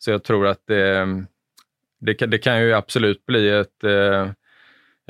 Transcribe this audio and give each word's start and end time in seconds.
Så 0.00 0.10
jag 0.10 0.24
tror 0.24 0.46
att 0.46 0.66
det, 0.66 1.06
det, 2.00 2.14
kan, 2.14 2.30
det 2.30 2.38
kan 2.38 2.62
ju 2.62 2.72
absolut 2.72 3.26
bli 3.26 3.48
ett, 3.48 3.84
eh, 3.84 4.30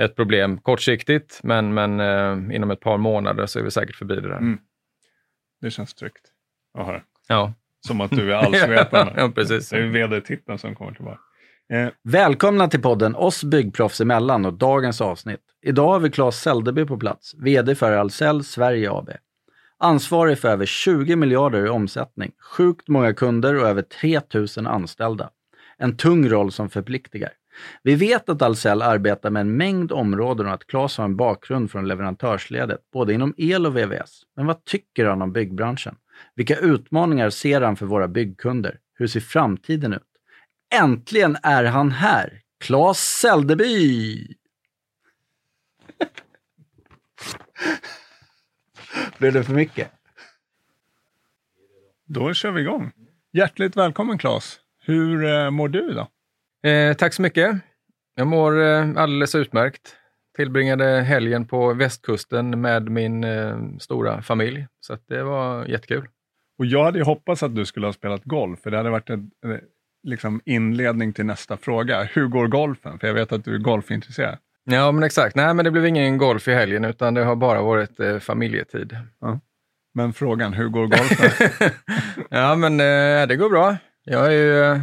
ett 0.00 0.16
problem 0.16 0.58
kortsiktigt, 0.58 1.40
men, 1.42 1.74
men 1.74 2.00
eh, 2.00 2.56
inom 2.56 2.70
ett 2.70 2.80
par 2.80 2.98
månader 2.98 3.46
så 3.46 3.58
är 3.58 3.62
vi 3.62 3.70
säkert 3.70 3.96
förbi 3.96 4.14
det 4.14 4.28
där. 4.28 4.36
Mm. 4.36 4.58
Det 5.60 5.70
känns 5.70 5.94
tryggt 5.94 6.26
att 6.78 6.86
höra. 6.86 7.02
Ja. 7.28 7.52
Som 7.86 8.00
att 8.00 8.10
du 8.10 8.32
är 8.32 8.36
allsvetande. 8.36 9.12
ja, 9.16 9.30
precis. 9.34 9.68
Det 9.70 9.76
är 9.76 9.86
vd-titeln 9.86 10.58
som 10.58 10.74
kommer 10.74 10.92
tillbaka. 10.92 11.20
Eh. 11.72 11.88
Välkomna 12.02 12.68
till 12.68 12.82
podden 12.82 13.14
Oss 13.14 13.44
byggproffs 13.44 14.00
emellan 14.00 14.46
och 14.46 14.54
dagens 14.54 15.00
avsnitt. 15.00 15.40
Idag 15.62 15.88
har 15.92 16.00
vi 16.00 16.10
Claes 16.10 16.40
Säldeby 16.40 16.84
på 16.84 16.98
plats, 16.98 17.34
VD 17.38 17.74
för 17.74 17.92
Ahlsell 17.92 18.44
Sverige 18.44 18.90
AB. 18.90 19.10
Ansvarig 19.82 20.38
för 20.38 20.48
över 20.48 20.66
20 20.66 21.16
miljarder 21.16 21.66
i 21.66 21.68
omsättning, 21.68 22.32
sjukt 22.38 22.88
många 22.88 23.14
kunder 23.14 23.54
och 23.54 23.68
över 23.68 23.82
3000 23.82 24.66
anställda. 24.66 25.30
En 25.78 25.96
tung 25.96 26.28
roll 26.28 26.52
som 26.52 26.70
förpliktigar. 26.70 27.30
Vi 27.82 27.94
vet 27.94 28.28
att 28.28 28.42
Ahlsell 28.42 28.82
arbetar 28.82 29.30
med 29.30 29.40
en 29.40 29.56
mängd 29.56 29.92
områden 29.92 30.46
och 30.46 30.52
att 30.52 30.66
Claes 30.66 30.98
har 30.98 31.04
en 31.04 31.16
bakgrund 31.16 31.70
från 31.70 31.88
leverantörsledet, 31.88 32.80
både 32.92 33.14
inom 33.14 33.34
el 33.36 33.66
och 33.66 33.76
VVS. 33.76 34.22
Men 34.36 34.46
vad 34.46 34.64
tycker 34.64 35.06
han 35.06 35.22
om 35.22 35.32
byggbranschen? 35.32 35.96
Vilka 36.34 36.56
utmaningar 36.56 37.30
ser 37.30 37.60
han 37.60 37.76
för 37.76 37.86
våra 37.86 38.08
byggkunder? 38.08 38.78
Hur 38.94 39.06
ser 39.06 39.20
framtiden 39.20 39.92
ut? 39.92 40.02
Äntligen 40.74 41.36
är 41.42 41.64
han 41.64 41.90
här! 41.90 42.40
Claes 42.64 42.98
Säldeby! 42.98 44.26
Blev 49.18 49.32
det 49.32 49.44
för 49.44 49.52
mycket? 49.52 49.90
Då 52.06 52.34
kör 52.34 52.50
vi 52.50 52.60
igång. 52.60 52.92
Hjärtligt 53.32 53.76
välkommen 53.76 54.18
Claes. 54.18 54.60
Hur 54.84 55.24
eh, 55.24 55.50
mår 55.50 55.68
du 55.68 55.90
idag? 55.90 56.06
Eh, 56.62 56.96
tack 56.96 57.14
så 57.14 57.22
mycket. 57.22 57.56
Jag 58.14 58.26
mår 58.26 58.62
eh, 58.62 58.90
alldeles 58.96 59.34
utmärkt. 59.34 59.96
Tillbringade 60.36 60.84
helgen 60.84 61.46
på 61.46 61.74
västkusten 61.74 62.60
med 62.60 62.90
min 62.90 63.24
eh, 63.24 63.58
stora 63.78 64.22
familj, 64.22 64.66
så 64.80 64.98
det 65.08 65.22
var 65.22 65.66
jättekul. 65.66 66.08
Och 66.58 66.66
jag 66.66 66.84
hade 66.84 66.98
ju 66.98 67.04
hoppats 67.04 67.42
att 67.42 67.54
du 67.54 67.66
skulle 67.66 67.86
ha 67.86 67.92
spelat 67.92 68.24
golf, 68.24 68.60
för 68.60 68.70
det 68.70 68.76
hade 68.76 68.90
varit 68.90 69.10
en 69.10 69.30
liksom 70.02 70.40
inledning 70.44 71.12
till 71.12 71.26
nästa 71.26 71.56
fråga. 71.56 72.02
Hur 72.02 72.26
går 72.26 72.48
golfen? 72.48 72.98
För 72.98 73.06
jag 73.06 73.14
vet 73.14 73.32
att 73.32 73.44
du 73.44 73.54
är 73.54 73.58
golfintresserad. 73.58 74.38
Ja, 74.70 74.92
men 74.92 75.02
exakt. 75.02 75.36
Nej, 75.36 75.54
men 75.54 75.64
det 75.64 75.70
blev 75.70 75.86
ingen 75.86 76.18
golf 76.18 76.48
i 76.48 76.54
helgen, 76.54 76.84
utan 76.84 77.14
det 77.14 77.24
har 77.24 77.36
bara 77.36 77.62
varit 77.62 78.00
eh, 78.00 78.18
familjetid. 78.18 78.96
Ja. 79.20 79.40
Men 79.94 80.12
frågan, 80.12 80.52
hur 80.52 80.68
går 80.68 80.86
golfen? 80.86 81.70
ja, 82.30 82.56
men 82.56 82.72
eh, 82.80 83.28
det 83.28 83.36
går 83.36 83.50
bra. 83.50 83.76
Jag 84.04 84.26
är 84.26 84.30
ju, 84.30 84.62
eh, 84.62 84.80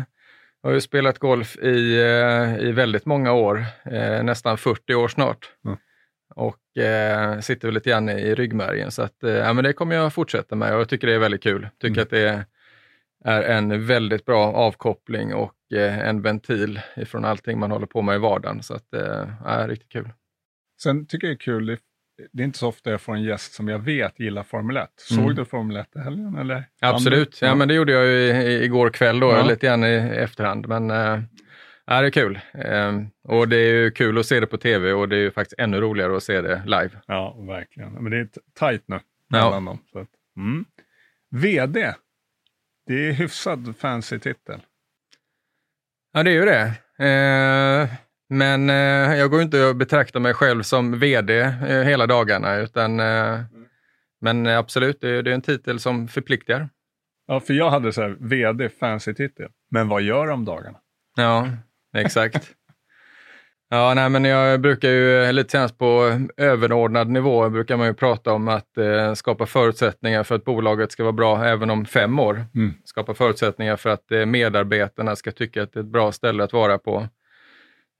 har 0.63 0.71
ju 0.71 0.81
spelat 0.81 1.19
golf 1.19 1.55
i, 1.55 1.99
eh, 2.01 2.67
i 2.67 2.71
väldigt 2.71 3.05
många 3.05 3.33
år, 3.33 3.65
eh, 3.85 4.23
nästan 4.23 4.57
40 4.57 4.95
år 4.95 5.07
snart. 5.07 5.49
Mm. 5.65 5.77
Och 6.35 6.83
eh, 6.83 7.39
sitter 7.39 7.67
väl 7.67 7.75
lite 7.75 7.89
grann 7.89 8.09
i 8.09 8.35
ryggmärgen. 8.35 8.91
Så 8.91 9.01
att, 9.01 9.15
ja, 9.19 9.53
men 9.53 9.63
det 9.63 9.73
kommer 9.73 9.95
jag 9.95 10.13
fortsätta 10.13 10.55
med 10.55 10.73
jag 10.73 10.89
tycker 10.89 11.07
det 11.07 11.13
är 11.13 11.19
väldigt 11.19 11.43
kul. 11.43 11.69
Tycker 11.81 12.01
mm. 12.01 12.03
att 12.03 12.09
det 12.09 12.45
är 13.25 13.41
en 13.43 13.85
väldigt 13.85 14.25
bra 14.25 14.53
avkoppling 14.53 15.33
och 15.33 15.53
en 15.75 16.21
ventil 16.21 16.79
ifrån 16.95 17.25
allting 17.25 17.59
man 17.59 17.71
håller 17.71 17.87
på 17.87 18.01
med 18.01 18.15
i 18.15 18.19
vardagen. 18.19 18.63
Så 18.63 18.73
att, 18.73 18.91
det 18.91 19.29
är 19.45 19.67
riktigt 19.67 19.91
kul. 19.91 20.09
Sen 20.81 21.05
tycker 21.07 21.27
jag 21.27 21.37
det 21.37 21.41
är 21.41 21.45
kul, 21.45 21.77
det 22.31 22.43
är 22.43 22.45
inte 22.45 22.59
så 22.59 22.67
ofta 22.67 22.91
jag 22.91 23.01
får 23.01 23.15
en 23.15 23.23
gäst 23.23 23.53
som 23.53 23.67
jag 23.67 23.79
vet 23.79 24.19
gillar 24.19 24.43
Formel 24.43 24.77
1. 24.77 24.89
Såg 24.95 25.19
mm. 25.19 25.35
du 25.35 25.45
Formel 25.45 25.77
1 25.77 25.95
i 25.95 25.99
helgen? 25.99 26.37
Eller? 26.37 26.63
Absolut, 26.81 27.41
ja, 27.41 27.47
ja, 27.47 27.55
men 27.55 27.67
det 27.67 27.73
gjorde 27.73 27.91
jag 27.91 28.05
ju 28.07 28.49
igår 28.63 28.89
kväll 28.89 29.19
då, 29.19 29.31
ja. 29.31 29.45
lite 29.45 29.67
grann 29.67 29.83
i 29.83 29.95
efterhand. 29.95 30.67
Men 30.67 30.89
äh, 30.91 31.19
det 31.85 31.93
är 31.93 32.09
kul. 32.09 32.39
Äh, 32.53 32.93
och 33.23 33.47
det 33.47 33.57
är 33.57 33.73
ju 33.73 33.91
kul 33.91 34.17
att 34.17 34.25
se 34.25 34.39
det 34.39 34.47
på 34.47 34.57
tv 34.57 34.93
och 34.93 35.09
det 35.09 35.15
är 35.15 35.19
ju 35.19 35.31
faktiskt 35.31 35.59
ännu 35.59 35.81
roligare 35.81 36.17
att 36.17 36.23
se 36.23 36.41
det 36.41 36.61
live. 36.65 36.91
Ja, 37.07 37.37
verkligen. 37.47 37.91
Men 37.91 38.11
det 38.11 38.17
är 38.17 38.29
tajt 38.53 38.83
nu 38.87 38.99
mellan 39.29 39.65
ja. 39.65 39.71
dem. 39.71 39.79
Så 39.91 39.99
att, 39.99 40.09
mm. 40.37 40.65
VD, 41.29 41.93
det 42.87 43.09
är 43.09 43.11
hyfsad 43.11 43.75
fancy 43.77 44.19
titel. 44.19 44.61
Ja, 46.13 46.23
det 46.23 46.31
är 46.31 46.33
ju 46.33 46.45
det. 46.45 46.73
Eh, 47.05 47.89
men 48.29 48.69
eh, 48.69 49.19
jag 49.19 49.31
går 49.31 49.41
inte 49.41 49.65
och 49.65 49.75
betraktar 49.75 50.19
mig 50.19 50.33
själv 50.33 50.63
som 50.63 50.99
VD 50.99 51.39
eh, 51.39 51.81
hela 51.83 52.07
dagarna, 52.07 52.55
utan 52.55 52.99
eh, 52.99 53.39
men 54.21 54.47
absolut, 54.47 55.01
det, 55.01 55.21
det, 55.21 55.31
är 55.31 55.35
en 55.35 55.41
titel 55.41 55.79
som 55.79 56.07
förpliktigar. 56.07 56.69
Ja, 57.27 57.39
för 57.39 57.53
jag 57.53 57.69
hade 57.69 57.93
så 57.93 58.01
här, 58.01 58.17
VD, 58.19 58.69
fancy 58.69 59.13
titel. 59.13 59.49
Men 59.71 59.87
vad 59.87 60.01
gör 60.01 60.27
du 60.27 60.33
om 60.33 60.45
dagarna? 60.45 60.77
Ja, 61.15 61.49
exakt. 61.97 62.51
ja, 63.69 63.93
nej, 63.93 64.09
men 64.09 64.25
jag 64.25 64.61
brukar 64.61 64.89
ju 64.89 65.31
lite 65.31 65.51
senast 65.51 65.77
på 65.77 66.19
överordnad 66.37 67.09
nivå 67.09 67.49
brukar 67.49 67.77
man 67.77 67.87
ju 67.87 67.93
prata 67.93 68.33
om 68.33 68.47
att 68.47 68.77
eh, 68.77 69.13
skapa 69.13 69.45
förutsättningar 69.45 70.23
för 70.23 70.35
att 70.35 70.45
bolaget 70.45 70.91
ska 70.91 71.03
vara 71.03 71.13
bra 71.13 71.45
även 71.45 71.69
om 71.69 71.85
fem 71.85 72.19
år. 72.19 72.45
Mm. 72.55 72.73
Skapa 72.83 73.13
förutsättningar 73.13 73.75
för 73.75 73.89
att 73.89 74.11
eh, 74.11 74.25
medarbetarna 74.25 75.15
ska 75.15 75.31
tycka 75.31 75.63
att 75.63 75.73
det 75.73 75.79
är 75.79 75.83
ett 75.83 75.89
bra 75.89 76.11
ställe 76.11 76.43
att 76.43 76.53
vara 76.53 76.77
på. 76.77 77.07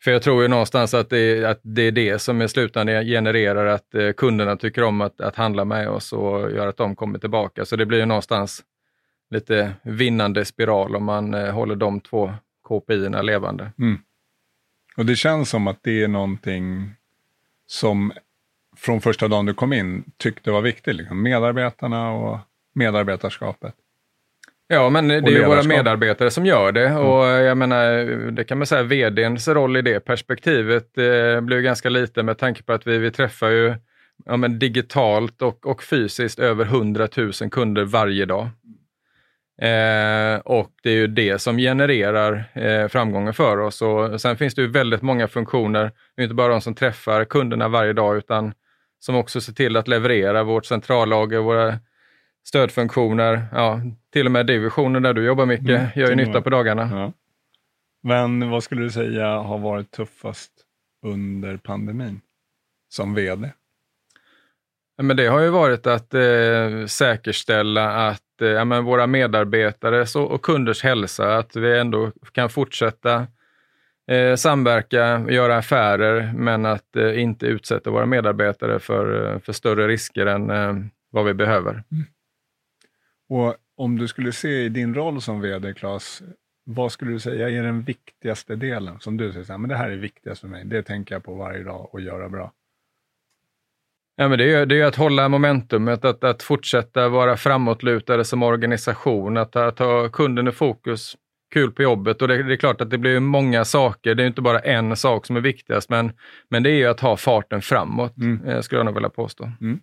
För 0.03 0.11
jag 0.11 0.21
tror 0.21 0.41
ju 0.41 0.47
någonstans 0.47 0.93
att 0.93 1.09
det, 1.09 1.17
är, 1.17 1.43
att 1.43 1.59
det 1.63 1.81
är 1.81 1.91
det 1.91 2.19
som 2.19 2.41
i 2.41 2.47
slutändan 2.47 3.05
genererar 3.05 3.65
att 3.65 3.95
eh, 3.95 4.11
kunderna 4.11 4.55
tycker 4.55 4.83
om 4.83 5.01
att, 5.01 5.21
att 5.21 5.35
handla 5.35 5.65
med 5.65 5.89
oss 5.89 6.13
och 6.13 6.51
gör 6.51 6.67
att 6.67 6.77
de 6.77 6.95
kommer 6.95 7.19
tillbaka. 7.19 7.65
Så 7.65 7.75
det 7.75 7.85
blir 7.85 7.99
ju 7.99 8.05
någonstans 8.05 8.63
lite 9.29 9.71
vinnande 9.83 10.45
spiral 10.45 10.95
om 10.95 11.03
man 11.05 11.33
eh, 11.33 11.53
håller 11.53 11.75
de 11.75 11.99
två 11.99 12.33
KPI-erna 12.67 13.21
levande. 13.21 13.71
Mm. 13.79 13.99
Och 14.97 15.05
det 15.05 15.15
känns 15.15 15.49
som 15.49 15.67
att 15.67 15.79
det 15.83 16.03
är 16.03 16.07
någonting 16.07 16.93
som 17.67 18.11
från 18.77 19.01
första 19.01 19.27
dagen 19.27 19.45
du 19.45 19.53
kom 19.53 19.73
in 19.73 20.03
tyckte 20.17 20.51
var 20.51 20.61
viktigt. 20.61 20.95
Liksom. 20.95 21.23
Medarbetarna 21.23 22.11
och 22.11 22.39
medarbetarskapet. 22.75 23.73
Ja, 24.67 24.89
men 24.89 25.07
det 25.07 25.15
är 25.15 25.29
ju 25.29 25.45
våra 25.45 25.63
medarbetare 25.63 26.31
som 26.31 26.45
gör 26.45 26.71
det 26.71 26.87
mm. 26.87 27.03
och 27.03 27.25
jag 27.25 27.57
menar, 27.57 28.05
det 28.31 28.43
kan 28.43 28.57
man 28.57 28.67
säga, 28.67 28.83
vdns 28.83 29.47
roll 29.47 29.77
i 29.77 29.81
det 29.81 29.99
perspektivet 29.99 30.97
eh, 30.97 31.41
blir 31.41 31.61
ganska 31.61 31.89
liten 31.89 32.25
med 32.25 32.37
tanke 32.37 32.63
på 32.63 32.73
att 32.73 32.87
vi, 32.87 32.97
vi 32.97 33.11
träffar 33.11 33.49
ju 33.49 33.75
ja, 34.25 34.37
men 34.37 34.59
digitalt 34.59 35.41
och, 35.41 35.67
och 35.67 35.83
fysiskt 35.83 36.39
över 36.39 36.65
100 36.65 37.07
000 37.17 37.33
kunder 37.33 37.83
varje 37.83 38.25
dag. 38.25 38.49
Eh, 39.61 40.39
och 40.39 40.71
det 40.83 40.89
är 40.89 40.95
ju 40.95 41.07
det 41.07 41.39
som 41.39 41.57
genererar 41.57 42.43
eh, 42.53 42.87
framgången 42.87 43.33
för 43.33 43.57
oss. 43.57 43.81
Och 43.81 44.21
sen 44.21 44.37
finns 44.37 44.55
det 44.55 44.61
ju 44.61 44.67
väldigt 44.67 45.01
många 45.01 45.27
funktioner, 45.27 45.91
inte 46.21 46.35
bara 46.35 46.51
de 46.51 46.61
som 46.61 46.75
träffar 46.75 47.25
kunderna 47.25 47.67
varje 47.67 47.93
dag, 47.93 48.17
utan 48.17 48.53
som 48.99 49.15
också 49.15 49.41
ser 49.41 49.53
till 49.53 49.77
att 49.77 49.87
leverera 49.87 50.43
vårt 50.43 50.65
centrallager, 50.65 51.39
våra 51.39 51.79
stödfunktioner, 52.47 53.47
ja, 53.51 53.81
till 54.13 54.25
och 54.25 54.31
med 54.31 54.45
divisionen 54.45 55.03
där 55.03 55.13
du 55.13 55.25
jobbar 55.25 55.45
mycket, 55.45 55.79
mm, 55.79 55.87
gör 55.95 56.09
ju 56.09 56.15
nytta 56.15 56.41
på 56.41 56.49
dagarna. 56.49 56.89
Ja. 56.91 57.13
Men 58.03 58.49
vad 58.49 58.63
skulle 58.63 58.81
du 58.81 58.89
säga 58.89 59.27
har 59.27 59.57
varit 59.57 59.91
tuffast 59.91 60.51
under 61.05 61.57
pandemin 61.57 62.21
som 62.89 63.13
VD? 63.13 63.51
Men 65.01 65.17
det 65.17 65.27
har 65.27 65.39
ju 65.39 65.49
varit 65.49 65.87
att 65.87 66.13
eh, 66.13 66.85
säkerställa 66.87 68.07
att 68.07 68.26
Eh, 68.41 68.47
ja, 68.47 68.65
men 68.65 68.85
våra 68.85 69.07
medarbetares 69.07 70.15
och, 70.15 70.41
kunders 70.41 70.83
hälsa, 70.83 71.37
att 71.37 71.55
vi 71.55 71.79
ändå 71.79 72.11
kan 72.31 72.49
fortsätta 72.49 73.27
eh, 74.07 74.35
samverka, 74.35 75.25
göra 75.29 75.57
affärer, 75.57 76.33
men 76.33 76.65
att 76.65 76.95
eh, 76.95 77.21
inte 77.21 77.45
utsätta 77.45 77.89
våra 77.89 78.05
medarbetare 78.05 78.79
för, 78.79 79.33
eh, 79.33 79.39
för 79.39 79.53
större 79.53 79.87
risker 79.87 80.25
än 80.25 80.49
eh, 80.49 80.75
vad 81.09 81.25
vi 81.25 81.33
behöver. 81.33 81.71
Mm. 81.71 82.05
Och 83.29 83.55
om 83.75 83.97
du 83.97 84.07
skulle 84.07 84.31
se 84.31 84.63
i 84.63 84.69
din 84.69 84.95
roll 84.95 85.21
som 85.21 85.41
VD, 85.41 85.73
Claes, 85.73 86.23
vad 86.63 86.91
skulle 86.91 87.11
du 87.11 87.19
säga 87.19 87.49
är 87.49 87.63
den 87.63 87.81
viktigaste 87.81 88.55
delen 88.55 88.99
som 88.99 89.17
du 89.17 89.31
säger, 89.31 89.45
så 89.45 89.53
här, 89.53 89.57
men 89.57 89.69
det 89.69 89.75
här 89.75 89.89
är 89.89 89.95
viktigast 89.95 90.41
för 90.41 90.47
mig, 90.47 90.65
det 90.65 90.83
tänker 90.83 91.15
jag 91.15 91.23
på 91.23 91.35
varje 91.35 91.63
dag 91.63 91.93
och 91.93 92.01
göra 92.01 92.29
bra? 92.29 92.51
Ja, 94.19 94.27
men 94.27 94.37
det, 94.37 94.53
är, 94.53 94.65
det 94.65 94.81
är 94.81 94.85
att 94.85 94.95
hålla 94.95 95.29
momentumet, 95.29 96.05
att, 96.05 96.23
att 96.23 96.43
fortsätta 96.43 97.09
vara 97.09 97.37
framåtlutade 97.37 98.25
som 98.25 98.43
organisation, 98.43 99.37
att, 99.37 99.55
att 99.55 99.79
ha 99.79 100.09
kunden 100.09 100.47
i 100.47 100.51
fokus, 100.51 101.15
kul 101.53 101.71
på 101.71 101.83
jobbet. 101.83 102.21
Och 102.21 102.27
det, 102.27 102.43
det, 102.43 102.53
är 102.53 102.57
klart 102.57 102.81
att 102.81 102.89
det 102.89 102.97
blir 102.97 103.19
många 103.19 103.65
saker, 103.65 104.15
det 104.15 104.23
är 104.23 104.27
inte 104.27 104.41
bara 104.41 104.59
en 104.59 104.95
sak 104.95 105.25
som 105.25 105.35
är 105.35 105.41
viktigast, 105.41 105.89
men, 105.89 106.11
men 106.49 106.63
det 106.63 106.69
är 106.69 106.75
ju 106.75 106.85
att 106.85 106.99
ha 106.99 107.17
farten 107.17 107.61
framåt, 107.61 108.17
mm. 108.17 108.45
Eh, 108.45 108.61
skulle 108.61 108.79
jag 108.79 108.85
nog 108.85 108.95
vilja 108.95 109.09
påstå. 109.09 109.51
Mm. 109.61 109.79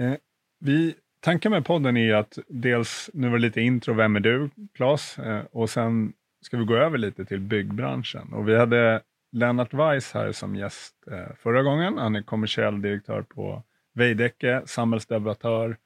Eh, 0.00 0.18
vi 0.60 0.94
tanken 1.20 1.52
med 1.52 1.64
podden 1.64 1.96
är 1.96 2.14
att 2.14 2.38
dels, 2.48 3.10
nu 3.12 3.28
var 3.28 3.38
det 3.38 3.42
lite 3.42 3.60
intro, 3.60 3.94
vem 3.94 4.16
är 4.16 4.20
du, 4.20 4.50
Claes? 4.74 5.18
Eh, 5.18 5.42
och 5.52 5.70
sen 5.70 6.12
ska 6.42 6.56
vi 6.56 6.64
gå 6.64 6.76
över 6.76 6.98
lite 6.98 7.24
till 7.24 7.40
byggbranschen. 7.40 8.32
Och 8.32 8.48
vi 8.48 8.56
hade 8.56 9.00
Lennart 9.32 9.74
Weiss 9.74 10.14
här 10.14 10.32
som 10.32 10.56
gäst 10.56 10.94
eh, 11.10 11.36
förra 11.42 11.62
gången. 11.62 11.98
Han 11.98 12.16
är 12.16 12.22
kommersiell 12.22 12.82
direktör 12.82 13.22
på 13.22 13.62
Veidekke, 13.94 14.62
samhällsdebattör, 14.66 15.76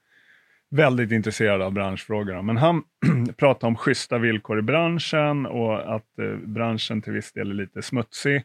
väldigt 0.71 1.11
intresserad 1.11 1.63
av 1.63 1.73
branschfrågor. 1.73 2.43
Men 2.43 2.57
han 2.57 2.83
pratar 3.37 3.69
om 3.69 3.77
schyssta 3.77 4.19
villkor 4.19 4.59
i 4.59 4.63
branschen 4.63 5.47
och 5.47 5.95
att 5.95 6.19
eh, 6.19 6.37
branschen 6.37 7.03
till 7.03 7.13
viss 7.13 7.33
del 7.33 7.51
är 7.51 7.55
lite 7.55 7.83
smutsig. 7.83 8.43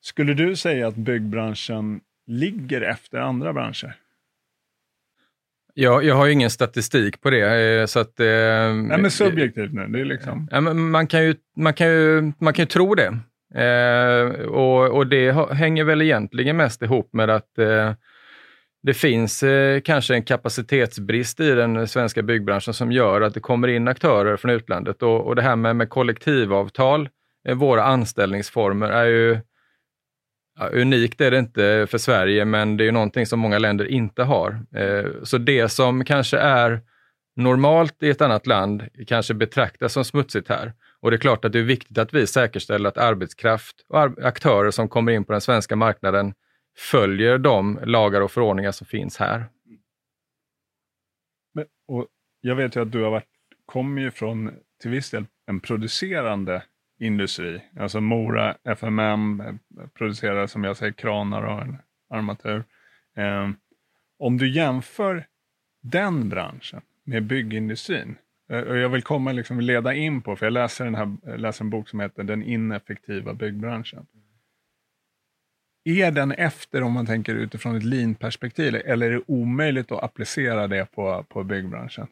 Skulle 0.00 0.34
du 0.34 0.56
säga 0.56 0.88
att 0.88 0.96
byggbranschen 0.96 2.00
ligger 2.26 2.80
efter 2.80 3.18
andra 3.18 3.52
branscher? 3.52 3.96
Ja, 5.74 6.02
jag 6.02 6.14
har 6.14 6.28
ingen 6.28 6.50
statistik 6.50 7.20
på 7.20 7.30
det. 7.30 7.80
Eh, 7.80 7.86
så 7.86 8.00
att, 8.00 8.20
eh, 8.20 8.26
Nej, 8.26 8.98
men 8.98 9.10
subjektivt 9.10 9.72
nu. 9.72 9.86
Det 9.86 10.00
är 10.00 10.04
liksom... 10.04 10.48
ja, 10.50 10.60
man, 10.60 11.06
kan 11.06 11.24
ju, 11.24 11.34
man, 11.56 11.74
kan 11.74 11.86
ju, 11.86 12.32
man 12.38 12.54
kan 12.54 12.62
ju 12.62 12.66
tro 12.66 12.94
det. 12.94 13.18
Eh, 13.54 14.44
och, 14.44 14.96
och 14.96 15.06
det 15.06 15.52
hänger 15.52 15.84
väl 15.84 16.02
egentligen 16.02 16.56
mest 16.56 16.82
ihop 16.82 17.12
med 17.12 17.30
att 17.30 17.58
eh, 17.58 17.92
det 18.82 18.94
finns 18.94 19.42
eh, 19.42 19.80
kanske 19.80 20.14
en 20.14 20.22
kapacitetsbrist 20.22 21.40
i 21.40 21.50
den 21.50 21.88
svenska 21.88 22.22
byggbranschen 22.22 22.74
som 22.74 22.92
gör 22.92 23.20
att 23.20 23.34
det 23.34 23.40
kommer 23.40 23.68
in 23.68 23.88
aktörer 23.88 24.36
från 24.36 24.50
utlandet. 24.50 25.02
Och, 25.02 25.26
och 25.26 25.36
det 25.36 25.42
här 25.42 25.56
med, 25.56 25.76
med 25.76 25.88
kollektivavtal, 25.88 27.08
eh, 27.48 27.54
våra 27.54 27.84
anställningsformer 27.84 28.88
är 28.88 29.04
ju 29.04 29.38
ja, 30.58 30.68
unikt 30.68 31.20
är 31.20 31.30
det 31.30 31.38
inte 31.38 31.86
för 31.90 31.98
Sverige, 31.98 32.44
men 32.44 32.76
det 32.76 32.88
är 32.88 32.92
någonting 32.92 33.26
som 33.26 33.40
många 33.40 33.58
länder 33.58 33.84
inte 33.84 34.22
har. 34.22 34.60
Eh, 34.76 35.04
så 35.22 35.38
det 35.38 35.68
som 35.68 36.04
kanske 36.04 36.38
är 36.38 36.80
normalt 37.36 38.02
i 38.02 38.10
ett 38.10 38.20
annat 38.20 38.46
land 38.46 38.88
kanske 39.06 39.34
betraktas 39.34 39.92
som 39.92 40.04
smutsigt 40.04 40.48
här. 40.48 40.72
Och 41.00 41.10
det 41.10 41.16
är 41.16 41.18
klart 41.18 41.44
att 41.44 41.52
det 41.52 41.58
är 41.58 41.62
viktigt 41.62 41.98
att 41.98 42.14
vi 42.14 42.26
säkerställer 42.26 42.88
att 42.88 42.98
arbetskraft 42.98 43.84
och 43.88 44.26
aktörer 44.26 44.70
som 44.70 44.88
kommer 44.88 45.12
in 45.12 45.24
på 45.24 45.32
den 45.32 45.40
svenska 45.40 45.76
marknaden 45.76 46.34
följer 46.78 47.38
de 47.38 47.80
lagar 47.84 48.20
och 48.20 48.30
förordningar 48.30 48.72
som 48.72 48.86
finns 48.86 49.16
här. 49.16 49.44
Men, 51.54 51.64
och 51.88 52.06
jag 52.40 52.54
vet 52.54 52.76
ju 52.76 52.82
att 52.82 52.92
du 52.92 53.02
har 53.02 53.10
varit, 53.10 53.28
kommer 53.66 54.02
ju 54.02 54.10
från 54.10 54.50
till 54.80 54.90
viss 54.90 55.10
del 55.10 55.26
en 55.46 55.60
producerande 55.60 56.62
industri. 57.00 57.62
Alltså 57.80 58.00
Mora 58.00 58.56
FMM 58.64 59.40
eh, 59.40 59.86
producerar 59.94 60.46
som 60.46 60.64
jag 60.64 60.76
säger 60.76 60.92
kranar 60.92 61.42
och 61.42 61.62
en 61.62 61.76
armatur. 62.10 62.64
Eh, 63.16 63.50
om 64.18 64.38
du 64.38 64.50
jämför 64.50 65.26
den 65.82 66.28
branschen 66.28 66.82
med 67.04 67.22
byggindustrin. 67.22 68.16
Eh, 68.50 68.60
och 68.60 68.76
jag 68.76 68.88
vill 68.88 69.02
komma 69.02 69.32
liksom 69.32 69.60
leda 69.60 69.94
in 69.94 70.22
på, 70.22 70.36
för 70.36 70.46
jag 70.46 70.52
läser, 70.52 70.84
den 70.84 70.94
här, 70.94 71.36
läser 71.36 71.64
en 71.64 71.70
bok 71.70 71.88
som 71.88 72.00
heter 72.00 72.22
Den 72.22 72.42
ineffektiva 72.42 73.34
byggbranschen. 73.34 74.06
Är 75.84 76.10
den 76.10 76.32
efter 76.32 76.82
om 76.82 76.92
man 76.92 77.06
tänker 77.06 77.34
utifrån 77.34 77.76
ett 77.76 77.84
lean-perspektiv 77.84 78.74
eller 78.74 79.06
är 79.06 79.10
det 79.10 79.22
omöjligt 79.26 79.92
att 79.92 80.02
applicera 80.02 80.68
det 80.68 80.86
på, 80.94 81.24
på 81.28 81.44
byggbranschen? 81.44 82.06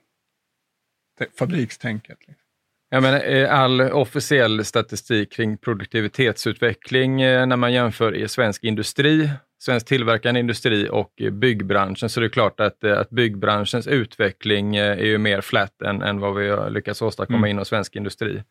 Fabrikstänket. 1.38 2.18
Liksom. 2.18 2.44
Jag 2.88 3.02
menar, 3.02 3.24
eh, 3.24 3.54
all 3.54 3.80
officiell 3.80 4.64
statistik 4.64 5.32
kring 5.32 5.56
produktivitetsutveckling 5.56 7.22
eh, 7.22 7.46
när 7.46 7.56
man 7.56 7.72
jämför 7.72 8.14
i 8.14 8.28
svensk 8.28 8.64
industri, 8.64 9.30
svensk 9.62 9.86
tillverkande 9.86 10.40
industri 10.40 10.88
och 10.92 11.12
byggbranschen, 11.32 12.08
så 12.08 12.20
det 12.20 12.26
är 12.26 12.30
klart 12.30 12.60
att, 12.60 12.84
eh, 12.84 12.98
att 12.98 13.10
byggbranschens 13.10 13.86
utveckling 13.86 14.76
är 14.76 15.04
ju 15.04 15.18
mer 15.18 15.40
flat 15.40 15.82
än, 15.82 16.02
än 16.02 16.20
vad 16.20 16.34
vi 16.34 16.48
har 16.48 16.70
lyckats 16.70 17.02
åstadkomma 17.02 17.38
mm. 17.38 17.50
inom 17.50 17.64
svensk 17.64 17.96
industri. 17.96 18.42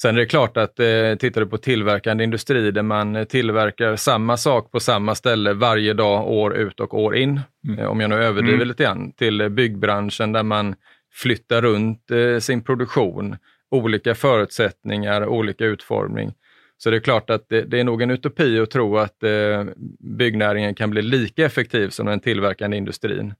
Sen 0.00 0.16
är 0.16 0.20
det 0.20 0.26
klart 0.26 0.56
att 0.56 0.80
eh, 0.80 1.14
tittar 1.18 1.40
du 1.40 1.46
på 1.46 1.58
tillverkande 1.58 2.24
industri 2.24 2.70
där 2.70 2.82
man 2.82 3.26
tillverkar 3.26 3.96
samma 3.96 4.36
sak 4.36 4.70
på 4.70 4.80
samma 4.80 5.14
ställe 5.14 5.52
varje 5.52 5.92
dag, 5.92 6.28
år 6.28 6.56
ut 6.56 6.80
och 6.80 6.94
år 6.94 7.16
in, 7.16 7.40
mm. 7.68 7.78
eh, 7.78 7.86
om 7.86 8.00
jag 8.00 8.10
nu 8.10 8.16
överdriver 8.16 8.56
mm. 8.56 8.68
lite 8.68 8.82
grann, 8.82 9.12
till 9.12 9.48
byggbranschen 9.50 10.32
där 10.32 10.42
man 10.42 10.74
flyttar 11.12 11.62
runt 11.62 12.10
eh, 12.10 12.38
sin 12.38 12.62
produktion, 12.62 13.36
olika 13.70 14.14
förutsättningar, 14.14 15.26
olika 15.26 15.64
utformning. 15.64 16.34
Så 16.76 16.90
det 16.90 16.96
är 16.96 17.00
klart 17.00 17.30
att 17.30 17.48
det, 17.48 17.62
det 17.62 17.80
är 17.80 17.84
nog 17.84 18.02
en 18.02 18.10
utopi 18.10 18.60
att 18.60 18.70
tro 18.70 18.98
att 18.98 19.22
eh, 19.22 19.64
byggnäringen 20.00 20.74
kan 20.74 20.90
bli 20.90 21.02
lika 21.02 21.44
effektiv 21.44 21.88
som 21.88 22.06
den 22.06 22.20
tillverkande 22.20 22.76
industrin. 22.76 23.34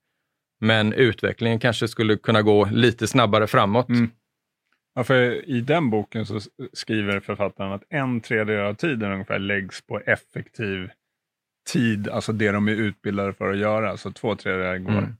Men 0.60 0.92
utvecklingen 0.92 1.58
kanske 1.58 1.88
skulle 1.88 2.16
kunna 2.16 2.42
gå 2.42 2.64
lite 2.64 3.06
snabbare 3.06 3.46
framåt. 3.46 3.88
Mm. 3.88 4.10
Ja, 4.94 5.04
för 5.04 5.48
I 5.48 5.60
den 5.60 5.90
boken 5.90 6.26
så 6.26 6.40
skriver 6.72 7.20
författaren 7.20 7.72
att 7.72 7.82
en 7.88 8.20
tredjedel 8.20 8.66
av 8.66 8.74
tiden 8.74 9.12
ungefär 9.12 9.38
läggs 9.38 9.86
på 9.86 9.98
effektiv 9.98 10.90
tid, 11.66 12.08
alltså 12.08 12.32
det 12.32 12.50
de 12.50 12.68
är 12.68 12.72
utbildade 12.72 13.32
för 13.32 13.50
att 13.50 13.58
göra. 13.58 13.96
Så 13.96 14.10
två 14.12 14.36
tredjedelar 14.36 14.78
går 14.78 14.98
mm. 14.98 15.14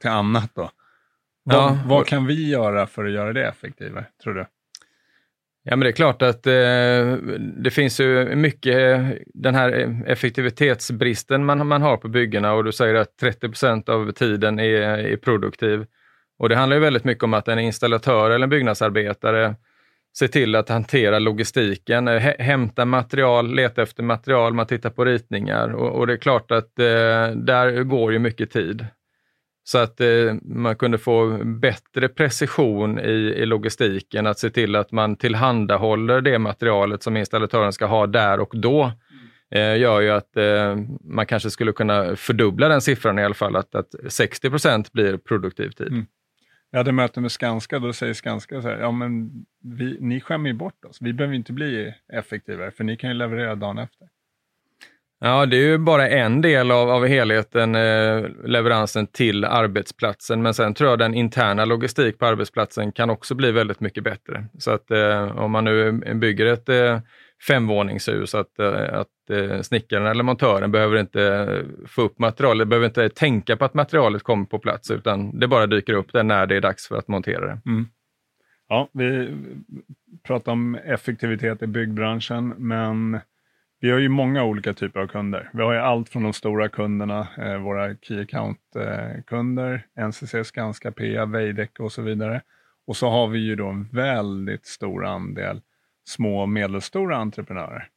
till 0.00 0.10
annat. 0.10 0.50
då. 0.54 0.70
Vad, 1.42 1.56
ja. 1.56 1.78
vad 1.86 2.06
kan 2.06 2.26
vi 2.26 2.48
göra 2.48 2.86
för 2.86 3.04
att 3.04 3.12
göra 3.12 3.32
det 3.32 3.46
effektivare, 3.48 4.06
tror 4.22 4.34
du? 4.34 4.46
Ja, 5.68 5.76
men 5.76 5.80
det 5.80 5.88
är 5.88 5.92
klart 5.92 6.22
att 6.22 6.46
eh, 6.46 7.16
det 7.62 7.70
finns 7.70 8.00
ju 8.00 8.36
mycket, 8.36 8.76
eh, 8.76 9.08
den 9.34 9.54
här 9.54 10.02
effektivitetsbristen 10.06 11.44
man, 11.44 11.66
man 11.66 11.82
har 11.82 11.96
på 11.96 12.08
byggena 12.08 12.52
och 12.52 12.64
du 12.64 12.72
säger 12.72 12.94
att 12.94 13.18
30 13.18 13.48
procent 13.48 13.88
av 13.88 14.12
tiden 14.12 14.58
är, 14.58 14.80
är 14.82 15.16
produktiv. 15.16 15.86
Och 16.38 16.48
det 16.48 16.56
handlar 16.56 16.76
ju 16.76 16.82
väldigt 16.82 17.04
mycket 17.04 17.24
om 17.24 17.34
att 17.34 17.48
en 17.48 17.58
installatör 17.58 18.30
eller 18.30 18.44
en 18.44 18.50
byggnadsarbetare 18.50 19.54
ser 20.18 20.28
till 20.28 20.54
att 20.54 20.68
hantera 20.68 21.18
logistiken, 21.18 22.08
eh, 22.08 22.20
hämta 22.38 22.84
material, 22.84 23.54
leta 23.54 23.82
efter 23.82 24.02
material, 24.02 24.54
man 24.54 24.66
tittar 24.66 24.90
på 24.90 25.04
ritningar 25.04 25.68
och, 25.68 25.98
och 25.98 26.06
det 26.06 26.12
är 26.12 26.16
klart 26.16 26.50
att 26.50 26.78
eh, 26.78 27.30
där 27.34 27.82
går 27.82 28.12
ju 28.12 28.18
mycket 28.18 28.50
tid. 28.50 28.86
Så 29.68 29.78
att 29.78 30.00
eh, 30.00 30.34
man 30.42 30.76
kunde 30.76 30.98
få 30.98 31.44
bättre 31.44 32.08
precision 32.08 32.98
i, 32.98 33.34
i 33.36 33.46
logistiken, 33.46 34.26
att 34.26 34.38
se 34.38 34.50
till 34.50 34.76
att 34.76 34.92
man 34.92 35.16
tillhandahåller 35.16 36.20
det 36.20 36.38
materialet 36.38 37.02
som 37.02 37.16
installatören 37.16 37.72
ska 37.72 37.86
ha 37.86 38.06
där 38.06 38.40
och 38.40 38.60
då, 38.60 38.92
eh, 39.50 39.78
gör 39.78 40.00
ju 40.00 40.10
att 40.10 40.36
eh, 40.36 40.76
man 41.00 41.26
kanske 41.26 41.50
skulle 41.50 41.72
kunna 41.72 42.16
fördubbla 42.16 42.68
den 42.68 42.80
siffran 42.80 43.18
i 43.18 43.24
alla 43.24 43.34
fall, 43.34 43.56
att, 43.56 43.74
att 43.74 43.94
60 44.08 44.50
procent 44.50 44.92
blir 44.92 45.16
produktiv 45.16 45.70
tid. 45.70 45.88
Mm. 45.88 46.06
Jag 46.70 46.78
hade 46.78 46.92
möte 46.92 47.20
med 47.20 47.32
Skanska, 47.32 47.78
då 47.78 47.92
säger 47.92 48.14
Skanska 48.14 48.62
så 48.62 48.68
här, 48.68 48.78
ja 48.78 48.90
men 48.90 49.30
vi, 49.62 49.96
ni 50.00 50.20
skämmer 50.20 50.48
ju 50.48 50.54
bort 50.54 50.84
oss, 50.84 50.98
vi 51.00 51.12
behöver 51.12 51.34
inte 51.36 51.52
bli 51.52 51.94
effektivare, 52.12 52.70
för 52.70 52.84
ni 52.84 52.96
kan 52.96 53.10
ju 53.10 53.16
leverera 53.16 53.54
dagen 53.54 53.78
efter. 53.78 54.08
Ja, 55.20 55.46
det 55.46 55.56
är 55.56 55.68
ju 55.68 55.78
bara 55.78 56.08
en 56.08 56.40
del 56.40 56.70
av, 56.70 56.90
av 56.90 57.06
helheten, 57.06 57.74
eh, 57.74 58.24
leveransen 58.44 59.06
till 59.06 59.44
arbetsplatsen. 59.44 60.42
Men 60.42 60.54
sen 60.54 60.74
tror 60.74 60.90
jag 60.90 60.98
den 60.98 61.14
interna 61.14 61.64
logistik 61.64 62.18
på 62.18 62.26
arbetsplatsen 62.26 62.92
kan 62.92 63.10
också 63.10 63.34
bli 63.34 63.52
väldigt 63.52 63.80
mycket 63.80 64.04
bättre. 64.04 64.44
Så 64.58 64.70
att 64.70 64.90
eh, 64.90 65.38
om 65.38 65.50
man 65.50 65.64
nu 65.64 65.92
bygger 66.14 66.46
ett 66.46 66.68
eh, 66.68 67.00
femvåningshus, 67.48 68.34
att, 68.34 68.58
eh, 68.58 68.98
att 68.98 69.30
eh, 69.30 69.60
snickaren 69.60 70.06
eller 70.06 70.24
montören 70.24 70.72
behöver 70.72 70.98
inte 70.98 71.22
eh, 71.22 71.86
få 71.86 72.02
upp 72.02 72.18
materialet, 72.18 72.68
behöver 72.68 72.86
inte 72.86 73.08
tänka 73.08 73.56
på 73.56 73.64
att 73.64 73.74
materialet 73.74 74.22
kommer 74.22 74.44
på 74.44 74.58
plats, 74.58 74.90
utan 74.90 75.38
det 75.38 75.48
bara 75.48 75.66
dyker 75.66 75.92
upp 75.92 76.12
där 76.12 76.22
när 76.22 76.46
det 76.46 76.56
är 76.56 76.60
dags 76.60 76.88
för 76.88 76.96
att 76.96 77.08
montera 77.08 77.46
det. 77.46 77.60
Mm. 77.66 77.88
Ja, 78.68 78.88
vi 78.92 79.28
pratar 80.26 80.52
om 80.52 80.74
effektivitet 80.74 81.62
i 81.62 81.66
byggbranschen, 81.66 82.54
men 82.58 83.20
vi 83.80 83.90
har 83.90 83.98
ju 83.98 84.08
många 84.08 84.44
olika 84.44 84.74
typer 84.74 85.00
av 85.00 85.06
kunder. 85.06 85.50
Vi 85.52 85.62
har 85.62 85.72
ju 85.72 85.78
allt 85.78 86.08
från 86.08 86.22
de 86.22 86.32
stora 86.32 86.68
kunderna, 86.68 87.28
eh, 87.38 87.58
våra 87.58 87.96
Key 87.96 88.20
Account-kunder, 88.20 89.86
eh, 89.96 90.04
NCC, 90.04 90.44
Skanska, 90.44 90.92
Pea, 90.92 91.26
Veidekke 91.26 91.82
och 91.82 91.92
så 91.92 92.02
vidare. 92.02 92.42
Och 92.86 92.96
så 92.96 93.08
har 93.08 93.28
vi 93.28 93.38
ju 93.38 93.56
då 93.56 93.68
en 93.68 93.88
väldigt 93.92 94.66
stor 94.66 95.04
andel 95.04 95.62
små 96.08 96.40
och 96.40 96.48
medelstora 96.48 97.16
entreprenörer. 97.16 97.88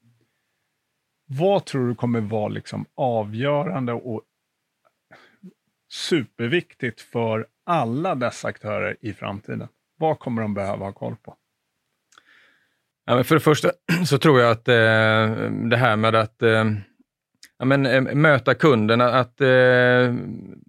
Vad 1.26 1.66
tror 1.66 1.88
du 1.88 1.96
kommer 1.96 2.22
vara 2.22 2.48
liksom 2.48 2.86
avgörande 2.96 3.94
och 3.94 4.24
superviktigt 5.90 7.02
för 7.02 7.48
alla 7.64 8.16
dessa 8.16 8.48
aktörer 8.48 8.98
i 9.02 9.14
framtiden? 9.14 9.68
Vad 9.98 10.20
kommer 10.20 10.42
de 10.42 10.54
behöva 10.54 10.86
ha 10.86 10.94
koll 10.94 11.16
på? 11.16 11.36
Ja, 13.10 13.16
men 13.16 13.24
för 13.24 13.36
det 13.36 13.42
första 13.42 13.72
så 14.06 14.18
tror 14.18 14.40
jag 14.40 14.52
att 14.52 14.68
eh, 14.68 14.74
det 15.70 15.78
här 15.78 15.96
med 15.96 16.16
att 16.16 16.42
eh, 16.42 16.66
ja, 17.60 17.66
men, 17.66 17.86
eh, 17.86 18.02
möta 18.02 18.54
kunden, 18.54 19.02
att 19.02 19.42
eh, 19.42 20.14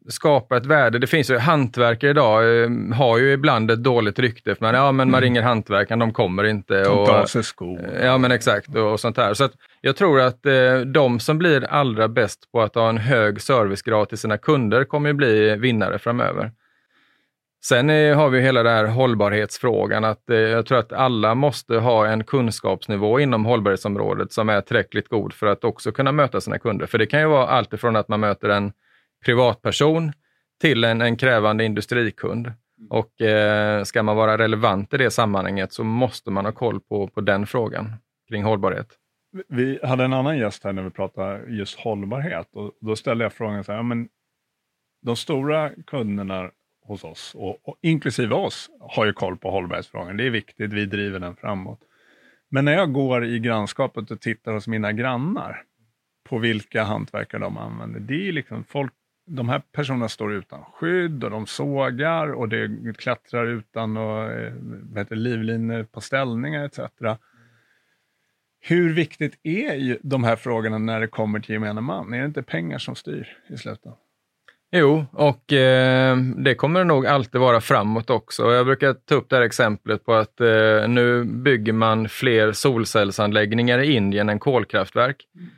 skapa 0.08 0.56
ett 0.56 0.66
värde. 0.66 0.98
Det 0.98 1.06
finns 1.06 1.30
ju 1.30 1.38
hantverkare 1.38 2.10
idag, 2.10 2.62
eh, 2.62 2.70
har 2.94 3.18
ju 3.18 3.32
ibland 3.32 3.70
ett 3.70 3.82
dåligt 3.82 4.18
rykte. 4.18 4.54
För 4.54 4.64
man, 4.64 4.74
ja, 4.74 4.92
men 4.92 4.96
man 4.96 5.08
mm. 5.08 5.20
ringer 5.20 5.42
hantverkaren, 5.42 5.98
de 5.98 6.12
kommer 6.12 6.44
inte. 6.44 6.82
De 6.82 7.06
tar 7.06 7.20
av 7.20 7.26
sig 7.26 7.44
skor. 7.44 7.90
Ja, 8.02 8.18
men 8.18 8.32
exakt. 8.32 8.76
Och, 8.76 8.92
och, 8.92 9.00
sånt 9.00 9.16
här. 9.16 9.34
Så 9.34 9.48
jag 9.80 9.96
tror 9.96 10.20
att 10.20 10.46
eh, 10.46 10.78
de 10.80 11.20
som 11.20 11.38
blir 11.38 11.64
allra 11.64 12.08
bäst 12.08 12.52
på 12.52 12.62
att 12.62 12.74
ha 12.74 12.88
en 12.88 12.98
hög 12.98 13.40
servicegrad 13.40 14.08
till 14.08 14.18
sina 14.18 14.38
kunder 14.38 14.84
kommer 14.84 15.08
ju 15.08 15.14
bli 15.14 15.56
vinnare 15.56 15.98
framöver. 15.98 16.52
Sen 17.64 17.90
är, 17.90 18.14
har 18.14 18.30
vi 18.30 18.40
hela 18.40 18.62
den 18.62 18.72
här 18.72 18.86
hållbarhetsfrågan, 18.86 20.04
att 20.04 20.30
eh, 20.30 20.36
jag 20.36 20.66
tror 20.66 20.78
att 20.78 20.92
alla 20.92 21.34
måste 21.34 21.76
ha 21.76 22.06
en 22.06 22.24
kunskapsnivå 22.24 23.20
inom 23.20 23.44
hållbarhetsområdet 23.44 24.32
som 24.32 24.48
är 24.48 24.60
tillräckligt 24.60 25.08
god 25.08 25.32
för 25.32 25.46
att 25.46 25.64
också 25.64 25.92
kunna 25.92 26.12
möta 26.12 26.40
sina 26.40 26.58
kunder. 26.58 26.86
För 26.86 26.98
det 26.98 27.06
kan 27.06 27.20
ju 27.20 27.26
vara 27.26 27.46
allt 27.46 27.72
ifrån 27.72 27.96
att 27.96 28.08
man 28.08 28.20
möter 28.20 28.48
en 28.48 28.72
privatperson 29.24 30.12
till 30.60 30.84
en, 30.84 31.00
en 31.00 31.16
krävande 31.16 31.64
industrikund. 31.64 32.52
Och 32.90 33.20
eh, 33.20 33.84
ska 33.84 34.02
man 34.02 34.16
vara 34.16 34.38
relevant 34.38 34.94
i 34.94 34.96
det 34.96 35.10
sammanhanget 35.10 35.72
så 35.72 35.84
måste 35.84 36.30
man 36.30 36.44
ha 36.44 36.52
koll 36.52 36.80
på, 36.80 37.08
på 37.08 37.20
den 37.20 37.46
frågan 37.46 37.92
kring 38.28 38.44
hållbarhet. 38.44 38.86
Vi 39.48 39.78
hade 39.82 40.04
en 40.04 40.12
annan 40.12 40.38
gäst 40.38 40.64
här 40.64 40.72
när 40.72 40.82
vi 40.82 40.90
pratade 40.90 41.44
just 41.48 41.80
hållbarhet 41.80 42.48
och 42.52 42.72
då 42.80 42.96
ställde 42.96 43.24
jag 43.24 43.32
frågan 43.32 43.64
så 43.64 43.72
här, 43.72 43.78
ja, 43.78 43.82
men 43.82 44.08
de 45.02 45.16
stora 45.16 45.70
kunderna 45.86 46.50
hos 46.90 47.04
oss, 47.04 47.34
och, 47.34 47.68
och 47.68 47.76
inklusive 47.82 48.34
oss, 48.34 48.70
har 48.80 49.06
ju 49.06 49.12
koll 49.12 49.36
på 49.36 49.50
hållbarhetsfrågan. 49.50 50.16
Det 50.16 50.26
är 50.26 50.30
viktigt, 50.30 50.72
vi 50.72 50.86
driver 50.86 51.18
den 51.18 51.36
framåt. 51.36 51.80
Men 52.48 52.64
när 52.64 52.72
jag 52.72 52.92
går 52.92 53.24
i 53.24 53.38
grannskapet 53.38 54.10
och 54.10 54.20
tittar 54.20 54.52
hos 54.52 54.68
mina 54.68 54.92
grannar 54.92 55.62
på 56.28 56.38
vilka 56.38 56.84
hantverkare 56.84 57.40
de 57.40 57.58
använder, 57.58 58.00
det 58.00 58.28
är 58.28 58.32
liksom 58.32 58.64
folk 58.64 58.92
de 59.26 59.48
här 59.48 59.62
personerna 59.72 60.08
står 60.08 60.32
utan 60.32 60.64
skydd 60.64 61.24
och 61.24 61.30
de 61.30 61.46
sågar 61.46 62.32
och 62.32 62.48
det 62.48 62.94
klättrar 62.98 63.46
utan 63.46 63.96
och, 63.96 64.32
eh, 64.32 64.52
heter, 64.96 65.16
livlinor 65.16 65.82
på 65.84 66.00
ställningar 66.00 66.64
etc. 66.64 66.80
Hur 68.60 68.94
viktigt 68.94 69.38
är 69.42 69.98
de 70.02 70.24
här 70.24 70.36
frågorna 70.36 70.78
när 70.78 71.00
det 71.00 71.06
kommer 71.06 71.40
till 71.40 71.52
gemene 71.52 71.80
man? 71.80 72.12
Är 72.12 72.18
det 72.18 72.26
inte 72.26 72.42
pengar 72.42 72.78
som 72.78 72.96
styr 72.96 73.38
i 73.48 73.56
slutändan? 73.56 73.98
Jo, 74.72 75.04
och 75.12 75.52
eh, 75.52 76.16
det 76.16 76.54
kommer 76.54 76.84
nog 76.84 77.06
alltid 77.06 77.40
vara 77.40 77.60
framåt 77.60 78.10
också. 78.10 78.52
Jag 78.52 78.66
brukar 78.66 78.92
ta 78.92 79.14
upp 79.14 79.30
det 79.30 79.36
här 79.36 79.42
exemplet 79.42 80.04
på 80.04 80.14
att 80.14 80.40
eh, 80.40 80.88
nu 80.88 81.24
bygger 81.24 81.72
man 81.72 82.08
fler 82.08 82.52
solcellsanläggningar 82.52 83.78
i 83.78 83.92
Indien 83.92 84.28
än 84.28 84.38
kolkraftverk. 84.38 85.26
Mm. 85.36 85.50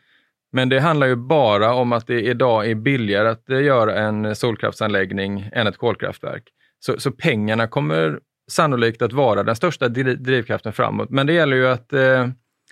Men 0.52 0.69
det 0.69 0.81
handlar 0.81 1.07
ju 1.07 1.16
bara 1.16 1.75
om 1.75 1.92
att 1.92 2.07
det 2.07 2.21
idag 2.21 2.71
är 2.71 2.75
billigare 2.75 3.28
att 3.28 3.49
göra 3.49 3.99
en 3.99 4.37
solkraftsanläggning 4.37 5.50
än 5.52 5.66
ett 5.66 5.76
kolkraftverk. 5.76 6.42
Så, 6.78 7.00
så 7.00 7.11
pengarna 7.11 7.66
kommer 7.66 8.21
sannolikt 8.50 9.02
att 9.02 9.12
vara 9.12 9.42
den 9.42 9.57
största 9.57 9.88
drivkraften 9.88 10.73
framåt. 10.73 11.11
Men 11.11 11.26
det 11.26 11.33
gäller 11.33 11.57
ju 11.57 11.69
att 11.69 11.92
eh, 11.92 12.28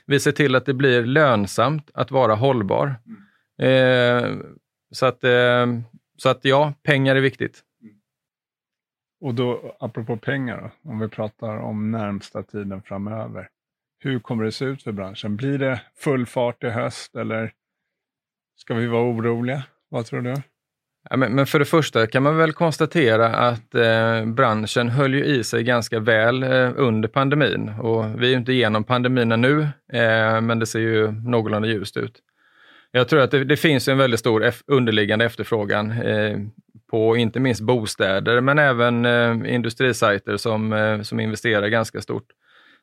vi 0.06 0.20
ser 0.20 0.32
till 0.32 0.54
att 0.54 0.66
det 0.66 0.74
blir 0.74 1.02
lönsamt 1.02 1.90
att 1.94 2.10
vara 2.10 2.34
hållbar. 2.34 2.94
Eh, 3.62 4.30
så, 4.92 5.06
att, 5.06 5.24
eh, 5.24 5.66
så 6.20 6.28
att 6.28 6.44
ja, 6.44 6.74
pengar 6.82 7.16
är 7.16 7.20
viktigt. 7.20 7.60
Och 9.20 9.34
då, 9.34 9.76
apropå 9.80 10.16
pengar, 10.16 10.60
då, 10.82 10.90
om 10.90 10.98
vi 10.98 11.08
pratar 11.08 11.56
om 11.56 11.90
närmsta 11.90 12.42
tiden 12.42 12.82
framöver. 12.82 13.48
Hur 13.98 14.20
kommer 14.20 14.44
det 14.44 14.52
se 14.52 14.64
ut 14.64 14.82
för 14.82 14.92
branschen? 14.92 15.36
Blir 15.36 15.58
det 15.58 15.82
full 15.96 16.26
fart 16.26 16.64
i 16.64 16.68
höst 16.68 17.16
eller 17.16 17.52
Ska 18.60 18.74
vi 18.74 18.86
vara 18.86 19.02
oroliga? 19.02 19.62
Vad 19.88 20.06
tror 20.06 20.22
du? 20.22 20.34
Ja, 21.10 21.16
men, 21.16 21.32
men, 21.32 21.46
för 21.46 21.58
det 21.58 21.64
första 21.64 22.06
kan 22.06 22.22
man 22.22 22.36
väl 22.36 22.52
konstatera 22.52 23.26
att 23.26 23.74
eh, 23.74 24.26
branschen 24.26 24.88
höll 24.88 25.14
ju 25.14 25.24
i 25.24 25.44
sig 25.44 25.62
ganska 25.62 26.00
väl 26.00 26.42
eh, 26.42 26.72
under 26.76 27.08
pandemin. 27.08 27.68
Och 27.68 28.22
vi 28.22 28.26
är 28.26 28.30
ju 28.30 28.36
inte 28.36 28.52
igenom 28.52 28.84
pandemin 28.84 29.28
nu, 29.28 29.62
eh, 29.92 30.40
men 30.40 30.58
det 30.58 30.66
ser 30.66 30.78
ju 30.78 31.12
någorlunda 31.12 31.68
ljust 31.68 31.96
ut. 31.96 32.18
Jag 32.92 33.08
tror 33.08 33.20
att 33.20 33.30
det, 33.30 33.44
det 33.44 33.56
finns 33.56 33.88
en 33.88 33.98
väldigt 33.98 34.20
stor 34.20 34.52
underliggande 34.66 35.24
efterfrågan 35.24 35.90
eh, 35.90 36.38
på 36.90 37.16
inte 37.16 37.40
minst 37.40 37.60
bostäder, 37.60 38.40
men 38.40 38.58
även 38.58 39.04
eh, 39.04 39.54
industrisajter 39.54 40.36
som, 40.36 40.72
eh, 40.72 41.02
som 41.02 41.20
investerar 41.20 41.68
ganska 41.68 42.00
stort. 42.00 42.26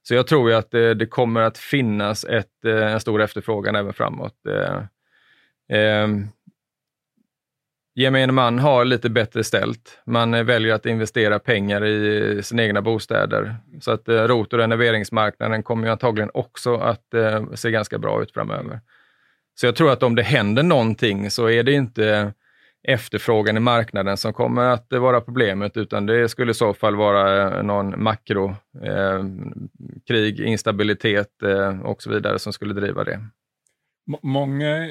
Så 0.04 0.14
jag 0.14 0.28
tror 0.28 0.50
ju 0.50 0.56
att 0.56 0.72
det, 0.72 0.94
det 0.94 1.06
kommer 1.06 1.42
att 1.42 1.58
finnas 1.58 2.24
ett, 2.24 2.66
eh, 2.66 2.94
en 2.94 3.00
stor 3.00 3.22
efterfrågan 3.22 3.76
även 3.76 3.94
framåt. 3.94 4.36
Eh, 4.50 4.84
ehm, 5.78 6.28
gemene 7.96 8.34
man 8.34 8.60
har 8.60 8.86
lite 8.86 9.10
bättre 9.10 9.44
ställt. 9.44 10.02
Man 10.06 10.46
väljer 10.46 10.74
att 10.74 10.86
investera 10.86 11.40
pengar 11.40 11.86
i 11.86 12.40
sina 12.44 12.64
egna 12.64 12.82
bostäder. 12.82 13.56
Så 13.82 13.92
att 13.92 14.08
rot 14.08 14.54
och 14.54 14.60
renoveringsmarknaden 14.60 15.64
kommer 15.64 15.88
antagligen 15.88 16.32
också 16.34 16.76
att 16.76 17.06
se 17.56 17.72
ganska 17.72 17.98
bra 17.98 18.22
ut 18.22 18.32
framöver. 18.32 18.80
Så 19.60 19.66
jag 19.66 19.76
tror 19.76 19.92
att 19.92 20.04
om 20.04 20.16
det 20.16 20.24
händer 20.24 20.64
någonting 20.64 21.32
så 21.32 21.50
är 21.50 21.64
det 21.64 21.72
inte 21.72 22.34
efterfrågan 22.88 23.58
i 23.58 23.60
marknaden 23.60 24.18
som 24.18 24.34
kommer 24.34 24.62
att 24.62 24.88
vara 24.90 25.22
problemet, 25.22 25.78
utan 25.78 26.06
det 26.06 26.30
skulle 26.30 26.52
i 26.52 26.54
så 26.54 26.74
fall 26.74 26.96
vara 26.96 27.58
eh, 27.58 27.64
någon 27.64 28.04
makro, 28.04 28.56
eh, 28.84 29.26
instabilitet 30.48 31.44
eh, 31.44 31.82
och 31.82 32.02
så 32.02 32.10
vidare 32.10 32.40
som 32.40 32.54
skulle 32.54 32.74
driva 32.74 33.04
det. 33.04 33.20
Många 34.22 34.90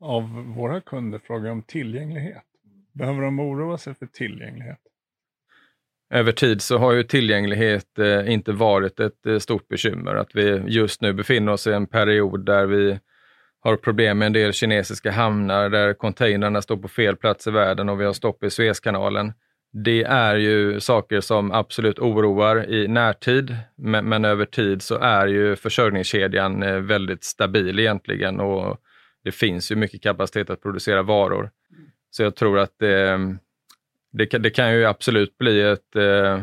av 0.00 0.54
våra 0.56 0.80
kunder 0.80 1.18
frågar 1.18 1.50
om 1.50 1.62
tillgänglighet. 1.62 2.44
Behöver 2.92 3.22
de 3.22 3.40
oroa 3.40 3.78
sig 3.78 3.94
för 3.94 4.06
tillgänglighet? 4.06 4.78
Över 6.14 6.32
tid 6.32 6.62
så 6.62 6.78
har 6.78 6.92
ju 6.92 7.02
tillgänglighet 7.02 7.98
eh, 7.98 8.32
inte 8.32 8.52
varit 8.52 9.00
ett 9.00 9.26
eh, 9.26 9.38
stort 9.38 9.68
bekymmer. 9.68 10.14
Att 10.14 10.34
vi 10.34 10.62
just 10.66 11.02
nu 11.02 11.12
befinner 11.12 11.52
oss 11.52 11.66
i 11.66 11.72
en 11.72 11.86
period 11.86 12.46
där 12.46 12.66
vi 12.66 12.98
har 13.60 13.76
problem 13.76 14.18
med 14.18 14.26
en 14.26 14.32
del 14.32 14.52
kinesiska 14.52 15.10
hamnar 15.10 15.70
där 15.70 15.94
containrarna 15.94 16.62
står 16.62 16.76
på 16.76 16.88
fel 16.88 17.16
plats 17.16 17.46
i 17.46 17.50
världen 17.50 17.88
och 17.88 18.00
vi 18.00 18.04
har 18.04 18.12
stopp 18.12 18.44
i 18.44 18.50
Suezkanalen. 18.50 19.32
Det 19.72 20.02
är 20.02 20.36
ju 20.36 20.80
saker 20.80 21.20
som 21.20 21.52
absolut 21.52 21.98
oroar 21.98 22.70
i 22.70 22.88
närtid, 22.88 23.56
men, 23.76 24.08
men 24.08 24.24
över 24.24 24.44
tid 24.44 24.82
så 24.82 24.98
är 24.98 25.26
ju 25.26 25.56
försörjningskedjan 25.56 26.62
eh, 26.62 26.76
väldigt 26.76 27.24
stabil 27.24 27.78
egentligen 27.78 28.40
och 28.40 28.78
det 29.24 29.32
finns 29.32 29.72
ju 29.72 29.76
mycket 29.76 30.02
kapacitet 30.02 30.50
att 30.50 30.62
producera 30.62 31.02
varor. 31.02 31.50
Så 32.10 32.22
jag 32.22 32.36
tror 32.36 32.58
att 32.58 32.78
det, 32.78 33.18
det, 34.12 34.26
kan, 34.26 34.42
det 34.42 34.50
kan 34.50 34.74
ju 34.74 34.84
absolut 34.84 35.38
bli 35.38 35.62
ett, 35.62 35.96
eh, 35.96 36.42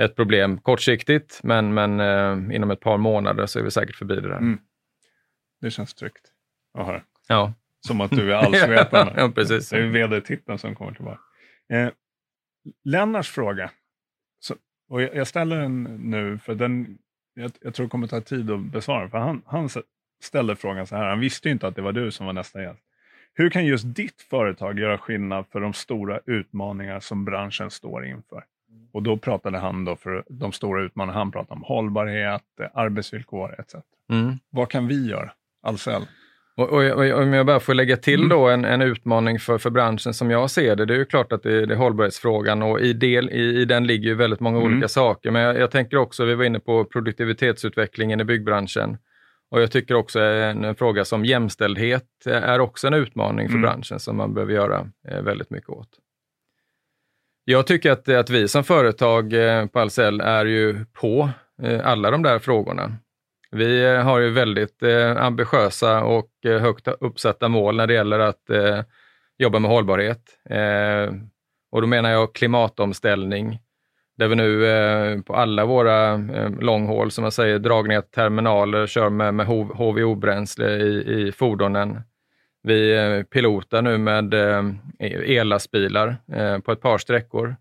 ett 0.00 0.16
problem 0.16 0.58
kortsiktigt, 0.58 1.40
men, 1.42 1.74
men 1.74 2.52
inom 2.52 2.70
ett 2.70 2.80
par 2.80 2.98
månader 2.98 3.46
så 3.46 3.58
är 3.58 3.62
vi 3.62 3.70
säkert 3.70 3.96
förbi 3.96 4.14
det 4.14 4.28
där. 4.28 4.36
Mm. 4.36 4.58
Det 5.60 5.70
känns 5.70 5.94
tryggt 5.94 6.32
att 6.78 6.86
höra. 6.86 7.02
Ja. 7.28 7.52
Som 7.86 8.00
att 8.00 8.10
du 8.10 8.32
är 8.32 8.36
allsvetande. 8.36 9.14
ja, 9.16 9.32
precis. 9.34 9.68
Det 9.68 9.78
är 9.78 9.86
vd-titeln 9.86 10.58
som 10.58 10.74
kommer 10.74 10.92
tillbaka. 10.92 11.20
Eh, 11.68 11.90
Lennarts 12.84 13.30
fråga, 13.30 13.70
så, 14.40 14.54
och 14.88 15.02
jag, 15.02 15.14
jag, 15.14 15.26
ställer 15.26 15.60
den 15.60 15.82
nu 15.82 16.38
för 16.38 16.54
den, 16.54 16.98
jag, 17.34 17.50
jag 17.60 17.74
tror 17.74 17.86
det 17.86 17.90
kommer 17.90 18.06
ta 18.06 18.20
tid 18.20 18.50
att 18.50 18.60
besvara, 18.60 19.08
för 19.08 19.18
han, 19.18 19.42
han 19.46 19.68
ställde 20.22 20.56
frågan 20.56 20.86
så 20.86 20.96
här, 20.96 21.08
han 21.08 21.20
visste 21.20 21.50
inte 21.50 21.66
att 21.66 21.76
det 21.76 21.82
var 21.82 21.92
du 21.92 22.10
som 22.10 22.26
var 22.26 22.32
nästa 22.32 22.62
gäst. 22.62 22.82
Hur 23.34 23.50
kan 23.50 23.66
just 23.66 23.94
ditt 23.94 24.22
företag 24.22 24.78
göra 24.78 24.98
skillnad 24.98 25.44
för 25.52 25.60
de 25.60 25.72
stora 25.72 26.20
utmaningar 26.26 27.00
som 27.00 27.24
branschen 27.24 27.70
står 27.70 28.06
inför? 28.06 28.44
Och 28.92 29.02
då 29.02 29.16
pratade 29.16 29.58
han 29.58 29.84
då 29.84 29.96
för 29.96 30.24
de 30.28 30.52
stora 30.52 30.82
utmaningarna, 30.82 31.18
han 31.18 31.32
pratade 31.32 31.54
om 31.54 31.62
hållbarhet, 31.62 32.42
arbetsvillkor 32.74 33.60
etc. 33.60 33.74
Mm. 34.10 34.38
Vad 34.50 34.70
kan 34.70 34.86
vi 34.86 35.06
göra, 35.06 35.32
Ahlsell? 35.66 36.02
Och, 36.56 36.68
och, 36.68 36.84
och, 36.84 37.22
om 37.22 37.32
jag 37.32 37.46
bara 37.46 37.60
får 37.60 37.74
lägga 37.74 37.96
till 37.96 38.20
mm. 38.20 38.28
då 38.28 38.48
en, 38.48 38.64
en 38.64 38.82
utmaning 38.82 39.38
för, 39.38 39.58
för 39.58 39.70
branschen 39.70 40.14
som 40.14 40.30
jag 40.30 40.50
ser 40.50 40.76
det, 40.76 40.84
det 40.84 40.94
är 40.94 40.98
ju 40.98 41.04
klart 41.04 41.32
att 41.32 41.42
det, 41.42 41.66
det 41.66 41.74
är 41.74 41.78
hållbarhetsfrågan 41.78 42.62
och 42.62 42.80
i, 42.80 42.92
del, 42.92 43.30
i, 43.30 43.60
i 43.60 43.64
den 43.64 43.86
ligger 43.86 44.08
ju 44.08 44.14
väldigt 44.14 44.40
många 44.40 44.60
mm. 44.60 44.72
olika 44.72 44.88
saker. 44.88 45.30
Men 45.30 45.42
jag, 45.42 45.58
jag, 45.58 45.70
tänker 45.70 45.96
också, 45.96 46.24
vi 46.24 46.34
var 46.34 46.44
inne 46.44 46.60
på 46.60 46.84
produktivitetsutvecklingen 46.84 48.20
i 48.20 48.24
byggbranschen. 48.24 48.98
Och 49.50 49.60
jag 49.62 49.70
tycker 49.70 49.94
också 49.94 50.20
en, 50.20 50.64
en 50.64 50.74
fråga 50.74 51.04
som 51.04 51.24
jämställdhet 51.24 52.06
är 52.26 52.58
också 52.58 52.86
en 52.86 52.94
utmaning 52.94 53.48
för 53.48 53.56
mm. 53.56 53.62
branschen 53.62 54.00
som 54.00 54.16
man 54.16 54.34
behöver 54.34 54.52
göra 54.52 54.90
eh, 55.08 55.22
väldigt 55.22 55.50
mycket 55.50 55.70
åt. 55.70 55.88
Jag 57.44 57.66
tycker 57.66 57.90
att, 57.90 58.08
att 58.08 58.30
vi 58.30 58.48
som 58.48 58.64
företag 58.64 59.32
eh, 59.32 59.66
på 59.66 59.80
Ahlsell 59.80 60.20
är 60.20 60.46
ju 60.46 60.84
på 60.92 61.30
eh, 61.62 61.86
alla 61.86 62.10
de 62.10 62.22
där 62.22 62.38
frågorna. 62.38 62.92
Vi 63.50 63.84
eh, 63.84 64.02
har 64.02 64.18
ju 64.18 64.30
väldigt 64.30 64.82
eh, 64.82 65.16
ambitiösa 65.16 66.04
och 66.04 66.30
eh, 66.44 66.60
högt 66.60 66.88
uppsatta 66.88 67.48
mål 67.48 67.76
när 67.76 67.86
det 67.86 67.94
gäller 67.94 68.18
att 68.18 68.50
jobba 69.38 69.58
med 69.58 69.70
hållbarhet. 69.70 70.22
Och 71.70 71.80
då 71.80 71.86
menar 71.86 72.10
jag 72.10 72.34
klimatomställning, 72.34 73.58
där 74.18 74.28
vi 74.28 74.34
nu 74.34 75.22
på 75.26 75.34
alla 75.34 75.64
våra 75.64 76.16
långhål, 76.60 77.10
som 77.10 77.22
man 77.22 77.32
säger, 77.32 77.58
dragningar 77.58 78.00
till 78.00 78.10
terminaler, 78.10 78.86
kör 78.86 79.10
med, 79.10 79.34
med 79.34 79.46
HVO-bränsle 79.46 80.68
i, 80.68 81.22
i 81.22 81.32
fordonen. 81.32 82.00
Vi 82.62 83.24
pilotar 83.30 83.82
nu 83.82 83.98
med 83.98 84.34
e-, 84.34 85.36
ellastbilar 85.36 86.16
på 86.60 86.72
ett 86.72 86.80
par 86.80 86.98
sträckor. 86.98 87.56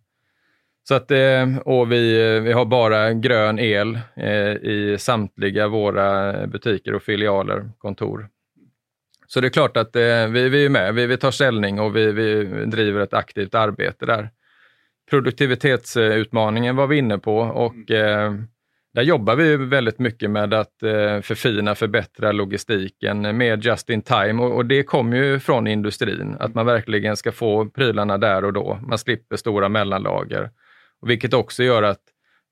Så 0.87 0.95
att, 0.95 1.11
eh, 1.11 1.57
och 1.65 1.91
vi, 1.91 2.35
eh, 2.35 2.41
vi 2.41 2.51
har 2.51 2.65
bara 2.65 3.13
grön 3.13 3.59
el 3.59 3.99
eh, 4.15 4.51
i 4.51 4.95
samtliga 4.99 5.67
våra 5.67 6.33
butiker 6.47 6.95
och 6.95 7.03
filialer, 7.03 7.69
kontor. 7.77 8.27
Så 9.27 9.41
det 9.41 9.47
är 9.47 9.49
klart 9.49 9.77
att 9.77 9.95
vi, 10.29 10.49
vi 10.49 10.65
är 10.65 10.69
med, 10.69 10.95
vi, 10.95 11.05
vi 11.05 11.17
tar 11.17 11.31
ställning 11.31 11.79
och 11.79 11.95
vi, 11.95 12.11
vi 12.11 12.43
driver 12.65 13.01
ett 13.01 13.13
aktivt 13.13 13.55
arbete 13.55 14.05
där 14.05 14.29
produktivitetsutmaningen 15.09 16.75
var 16.75 16.87
vi 16.87 16.97
inne 16.97 17.17
på 17.17 17.37
och 17.37 17.91
mm. 17.91 18.47
där 18.93 19.01
jobbar 19.01 19.35
vi 19.35 19.57
väldigt 19.57 19.99
mycket 19.99 20.29
med 20.29 20.53
att 20.53 20.73
förfina, 21.21 21.75
förbättra 21.75 22.31
logistiken 22.31 23.37
med 23.37 23.65
just 23.65 23.89
in 23.89 24.01
time 24.01 24.43
och 24.43 24.65
det 24.65 24.83
kommer 24.83 25.17
ju 25.17 25.39
från 25.39 25.67
industrin, 25.67 26.35
att 26.39 26.55
man 26.55 26.65
verkligen 26.65 27.17
ska 27.17 27.31
få 27.31 27.65
prylarna 27.65 28.17
där 28.17 28.45
och 28.45 28.53
då. 28.53 28.79
Man 28.87 28.97
slipper 28.97 29.37
stora 29.37 29.69
mellanlager, 29.69 30.49
vilket 31.01 31.33
också 31.33 31.63
gör 31.63 31.83
att 31.83 32.01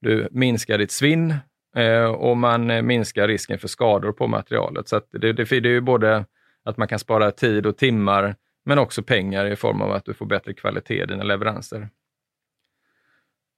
du 0.02 0.28
minskar 0.32 0.78
ditt 0.78 0.92
svinn 0.92 1.36
eh, 1.76 2.06
och 2.06 2.38
man 2.38 2.72
eh, 2.72 2.82
minskar 2.82 3.28
risken 3.28 3.60
för 3.60 3.68
skador 3.68 4.12
på 4.12 4.28
materialet. 4.28 4.88
Så 4.88 5.02
det, 5.12 5.34
det, 5.34 5.34
det 5.34 5.52
är 5.52 5.66
ju 5.66 5.82
både 5.82 6.26
att 6.64 6.78
man 6.78 6.88
kan 6.88 7.00
spara 7.00 7.32
tid 7.32 7.66
och 7.66 7.78
timmar, 7.78 8.36
men 8.66 8.80
också 8.80 9.04
pengar 9.04 9.46
i 9.46 9.56
form 9.56 9.82
av 9.82 9.92
att 9.92 10.06
du 10.06 10.14
får 10.14 10.26
bättre 10.26 10.54
kvalitet 10.54 11.04
i 11.04 11.06
dina 11.06 11.24
leveranser. 11.24 11.90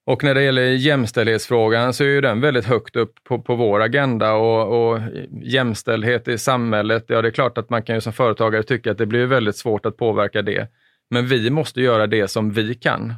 Och 0.06 0.24
när 0.24 0.36
det 0.36 0.44
gäller 0.44 0.62
jämställdhetsfrågan 0.62 1.94
så 1.94 2.04
är 2.04 2.08
ju 2.08 2.22
den 2.22 2.42
väldigt 2.42 2.65
högt 2.65 2.96
upp 2.96 3.24
på, 3.24 3.42
på 3.42 3.56
vår 3.56 3.82
agenda 3.82 4.34
och, 4.34 4.92
och, 4.92 5.00
jämställdhet 5.42 6.27
i 6.27 6.38
samhället, 6.38 7.06
ja 7.08 7.22
det 7.22 7.27
är 7.27 7.32
klart 7.32 7.58
att 7.58 7.70
man 7.70 7.84
kan 7.84 7.96
ju 7.96 8.01
som 8.01 8.13
företagare 8.13 8.63
tycka 8.63 8.92
att 8.92 8.98
det 8.98 9.06
blir 9.06 9.25
väldigt 9.25 9.56
svårt 9.56 9.86
att 9.86 9.98
påverka 9.98 10.42
det. 10.42 10.68
Men 11.10 11.27
vi 11.27 11.50
måste 11.50 11.82
göra 11.82 12.08
det 12.08 12.27
som 12.27 12.51
vi 12.51 12.75
kan. 12.75 13.13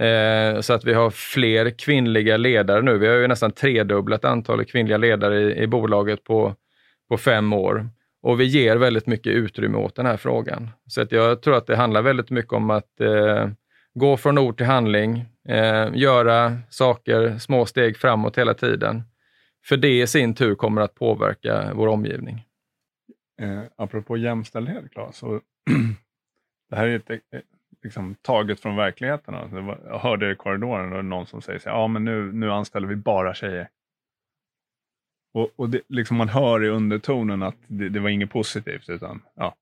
Eh, 0.00 0.60
så 0.60 0.72
att 0.72 0.84
vi 0.84 0.94
har 0.94 1.10
fler 1.10 1.70
kvinnliga 1.70 2.36
ledare 2.36 2.82
nu. 2.82 2.98
Vi 2.98 3.06
har 3.06 3.14
ju 3.14 3.28
nästan 3.28 3.52
tredubblat 3.52 4.24
antalet 4.24 4.68
kvinnliga 4.68 4.98
ledare 4.98 5.40
i, 5.40 5.62
i 5.62 5.66
bolaget 5.66 6.24
på, 6.24 6.54
på 7.08 7.16
fem 7.16 7.52
år. 7.52 7.88
Och 8.22 8.40
vi 8.40 8.44
ger 8.44 8.76
väldigt 8.76 9.06
mycket 9.06 9.32
utrymme 9.32 9.78
åt 9.78 9.96
den 9.96 10.06
här 10.06 10.16
frågan. 10.16 10.70
Så 10.86 11.00
att 11.00 11.12
jag 11.12 11.42
tror 11.42 11.56
att 11.56 11.66
det 11.66 11.76
handlar 11.76 12.02
väldigt 12.02 12.30
mycket 12.30 12.52
om 12.52 12.70
att 12.70 13.00
eh, 13.00 13.48
gå 13.94 14.16
från 14.16 14.38
ord 14.38 14.56
till 14.56 14.66
handling, 14.66 15.24
eh, 15.48 15.88
göra 15.94 16.58
saker, 16.70 17.38
små 17.38 17.66
steg 17.66 17.96
framåt 17.96 18.38
hela 18.38 18.54
tiden. 18.54 19.02
För 19.64 19.76
det 19.76 20.00
i 20.00 20.06
sin 20.06 20.34
tur 20.34 20.54
kommer 20.54 20.82
att 20.82 20.94
påverka 20.94 21.70
vår 21.74 21.86
omgivning. 21.86 22.44
Eh, 23.40 23.62
apropå 23.76 24.16
jämställdhet, 24.16 24.90
Claes. 24.92 25.20
det 26.70 26.76
här 26.76 26.86
är 26.86 26.96
ett, 26.96 27.22
liksom, 27.82 28.14
taget 28.22 28.60
från 28.60 28.76
verkligheten. 28.76 29.34
Alltså, 29.34 29.56
jag 29.84 29.98
hörde 29.98 30.32
i 30.32 30.36
korridoren 30.36 30.92
och 30.92 31.04
någon 31.04 31.26
som 31.26 31.42
säger 31.42 31.58
så 31.58 31.68
ja 31.68 31.86
men 31.88 32.04
nu, 32.04 32.32
nu 32.32 32.50
anställer 32.50 32.88
vi 32.88 32.96
bara 32.96 33.34
tjejer. 33.34 33.68
Och, 35.34 35.50
och 35.56 35.70
det, 35.70 35.80
liksom 35.88 36.16
man 36.16 36.28
hör 36.28 36.64
i 36.64 36.68
undertonen 36.68 37.42
att 37.42 37.56
det, 37.66 37.88
det 37.88 38.00
var 38.00 38.08
inget 38.08 38.30
positivt. 38.30 38.88
utan 38.88 39.22
ja. 39.34 39.54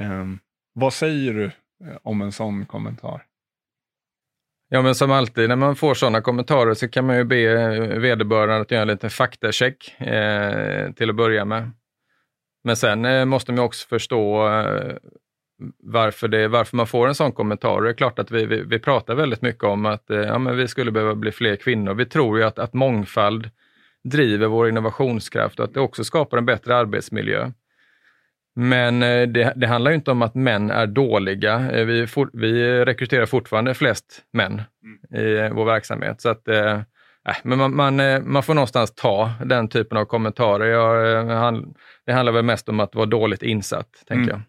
Um, 0.00 0.38
Vad 0.72 0.92
säger 0.92 1.34
du 1.34 1.44
eh, 1.44 1.98
om 2.02 2.22
en 2.22 2.32
sån 2.32 2.66
kommentar? 2.66 3.24
Ja, 4.68 4.82
men 4.82 4.94
som 4.94 5.10
alltid 5.10 5.48
när 5.48 5.56
man 5.56 5.76
får 5.76 5.94
sådana 5.94 6.20
kommentarer 6.20 6.74
så 6.74 6.88
kan 6.88 7.06
man 7.06 7.16
ju 7.16 7.24
be 7.24 7.36
eh, 7.36 7.98
vederbörande 7.98 8.60
att 8.60 8.70
göra 8.70 8.82
en 8.82 8.88
liten 8.88 9.10
faktacheck 9.10 10.00
eh, 10.00 10.92
till 10.92 11.10
att 11.10 11.16
börja 11.16 11.44
med. 11.44 11.70
Men 12.64 12.76
sen 12.76 13.04
eh, 13.04 13.24
måste 13.24 13.52
man 13.52 13.64
också 13.64 13.88
förstå 13.88 14.48
eh, 14.48 14.96
varför, 15.82 16.28
det, 16.28 16.48
varför 16.48 16.76
man 16.76 16.86
får 16.86 17.08
en 17.08 17.14
sån 17.14 17.32
kommentar. 17.32 17.82
Det 17.82 17.88
är 17.88 17.94
klart 17.94 18.18
att 18.18 18.30
vi, 18.30 18.46
vi, 18.46 18.62
vi 18.62 18.78
pratar 18.78 19.14
väldigt 19.14 19.42
mycket 19.42 19.64
om 19.64 19.86
att 19.86 20.10
eh, 20.10 20.18
ja, 20.18 20.38
men 20.38 20.56
vi 20.56 20.68
skulle 20.68 20.90
behöva 20.90 21.14
bli 21.14 21.32
fler 21.32 21.56
kvinnor. 21.56 21.94
Vi 21.94 22.06
tror 22.06 22.38
ju 22.38 22.44
att, 22.44 22.58
att 22.58 22.74
mångfald 22.74 23.50
driver 24.04 24.46
vår 24.46 24.68
innovationskraft 24.68 25.58
och 25.58 25.64
att 25.64 25.74
det 25.74 25.80
också 25.80 26.04
skapar 26.04 26.38
en 26.38 26.46
bättre 26.46 26.76
arbetsmiljö. 26.76 27.52
Men 28.56 29.02
eh, 29.02 29.28
det, 29.28 29.52
det, 29.56 29.66
handlar 29.66 29.90
inte 29.90 30.10
om 30.10 30.22
att 30.22 30.34
män 30.34 30.70
är 30.70 30.86
dåliga. 30.86 31.70
Eh, 31.70 31.84
vi, 31.84 32.06
for, 32.06 32.30
vi 32.32 32.84
rekryterar 32.84 33.26
fortfarande 33.26 33.74
flest 33.74 34.22
män 34.32 34.62
mm. 35.12 35.24
i 35.24 35.50
vår 35.54 35.64
verksamhet. 35.64 36.20
Så 36.20 36.28
att, 36.28 36.48
äh, 36.48 36.80
men 37.42 37.58
man, 37.58 37.76
man, 37.76 37.96
man, 38.32 38.42
får 38.42 38.54
någonstans 38.54 38.94
ta 38.94 39.32
den 39.44 39.68
typen 39.68 39.98
av 39.98 40.04
kommentarer. 40.04 40.66
Jag, 40.66 41.24
det 42.06 42.12
handlar 42.12 42.32
väl 42.32 42.44
mest 42.44 42.68
om 42.68 42.80
att 42.80 42.94
vara 42.94 43.06
dåligt 43.06 43.42
insatt, 43.42 43.88
tänker 44.06 44.22
mm. 44.22 44.28
jag. 44.28 44.40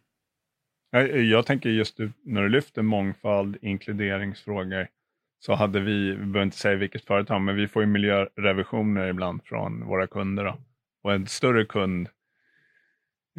Jag. 0.91 1.23
Jag 1.23 1.45
tänker 1.45 1.69
just 1.69 1.97
när 2.23 2.41
du 2.41 2.49
lyfter 2.49 2.81
mångfald, 2.81 3.57
inkluderingsfrågor, 3.61 4.87
så 5.39 5.53
hade 5.53 5.79
vi, 5.79 6.09
vi 6.09 6.15
behöver 6.15 6.43
inte 6.43 6.57
säga 6.57 6.75
vilket 6.75 7.05
företag, 7.05 7.41
men 7.41 7.55
vi 7.55 7.67
får 7.67 7.81
ju 7.81 7.87
miljörevisioner 7.87 9.07
ibland 9.07 9.43
från 9.43 9.85
våra 9.85 10.07
kunder. 10.07 10.43
Då. 10.43 10.57
Och 11.03 11.13
en 11.13 11.27
större 11.27 11.65
kund 11.65 12.09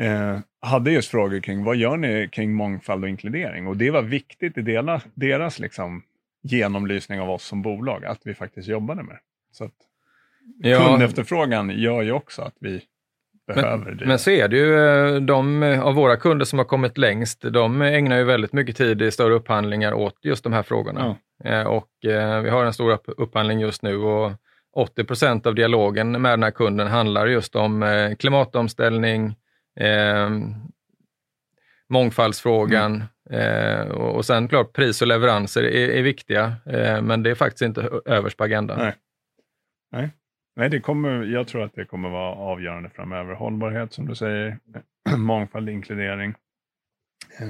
eh, 0.00 0.38
hade 0.60 0.92
just 0.92 1.10
frågor 1.10 1.40
kring 1.40 1.64
vad 1.64 1.76
gör 1.76 1.96
ni 1.96 2.28
kring 2.32 2.52
mångfald 2.52 3.04
och 3.04 3.10
inkludering? 3.10 3.66
Och 3.66 3.76
det 3.76 3.90
var 3.90 4.02
viktigt 4.02 4.58
i 4.58 4.62
deras, 4.62 5.04
deras 5.14 5.58
liksom, 5.58 6.02
genomlysning 6.42 7.20
av 7.20 7.30
oss 7.30 7.44
som 7.44 7.62
bolag, 7.62 8.04
att 8.04 8.20
vi 8.24 8.34
faktiskt 8.34 8.68
jobbade 8.68 9.02
med 9.02 9.18
Så 9.52 9.64
att 9.64 9.74
ja. 10.58 10.86
Kundefterfrågan 10.86 11.70
gör 11.70 12.02
ju 12.02 12.12
också 12.12 12.42
att 12.42 12.56
vi 12.60 12.82
behöver 13.46 13.84
men, 13.84 13.96
det. 13.96 14.06
Men 14.06 14.18
så 14.18 14.30
är 14.30 14.48
det 14.48 14.56
ju, 14.56 14.78
eh, 14.78 15.20
de 15.20 15.62
av 15.62 15.94
våra 15.94 16.16
kunder 16.16 16.44
som 16.44 16.58
har 16.58 16.66
kommit 16.66 16.98
längst, 16.98 17.40
de 17.40 17.82
ägnar 17.82 18.16
ju 18.16 18.24
väldigt 18.24 18.52
mycket 18.52 18.76
tid 18.76 19.02
i 19.02 19.10
större 19.10 19.34
upphandlingar 19.34 19.92
åt 19.92 20.18
just 20.22 20.44
de 20.44 20.52
här 20.52 20.62
frågorna. 20.62 21.16
Ja. 21.44 21.50
Eh, 21.50 21.66
och 21.66 22.04
eh, 22.04 22.40
vi 22.40 22.50
har 22.50 22.64
en 22.64 22.72
stor 22.72 22.98
upphandling 23.06 23.60
just 23.60 23.82
nu 23.82 23.96
och 23.96 24.32
80 24.72 25.04
procent 25.04 25.46
av 25.46 25.54
dialogen 25.54 26.22
med 26.22 26.32
den 26.32 26.42
här 26.42 26.50
kunden 26.50 26.86
handlar 26.86 27.26
just 27.26 27.56
om 27.56 28.14
klimatomställning, 28.18 29.36
eh, 29.80 30.30
mångfaldsfrågan 31.88 33.04
mm. 33.30 33.40
eh, 33.40 33.88
och, 33.88 34.14
och 34.14 34.24
sen 34.24 34.48
klart 34.48 34.72
pris 34.72 35.02
och 35.02 35.08
leveranser 35.08 35.62
är, 35.62 35.88
är 35.88 36.02
viktiga, 36.02 36.54
eh, 36.66 37.02
men 37.02 37.22
det 37.22 37.30
är 37.30 37.34
faktiskt 37.34 37.62
inte 37.62 37.90
överst 38.04 38.36
på 38.36 38.44
agendan. 38.44 38.78
Nej. 38.78 38.94
Nej. 39.92 40.10
Nej, 40.60 40.68
det 40.68 40.80
kommer, 40.80 41.22
jag 41.22 41.48
tror 41.48 41.62
att 41.62 41.74
det 41.74 41.84
kommer 41.84 42.08
vara 42.08 42.34
avgörande 42.34 42.90
framöver. 42.90 43.34
Hållbarhet 43.34 43.92
som 43.92 44.08
du 44.08 44.14
säger, 44.14 44.58
mångfald, 45.16 45.68
inkludering. 45.68 46.34
Eh, 47.40 47.48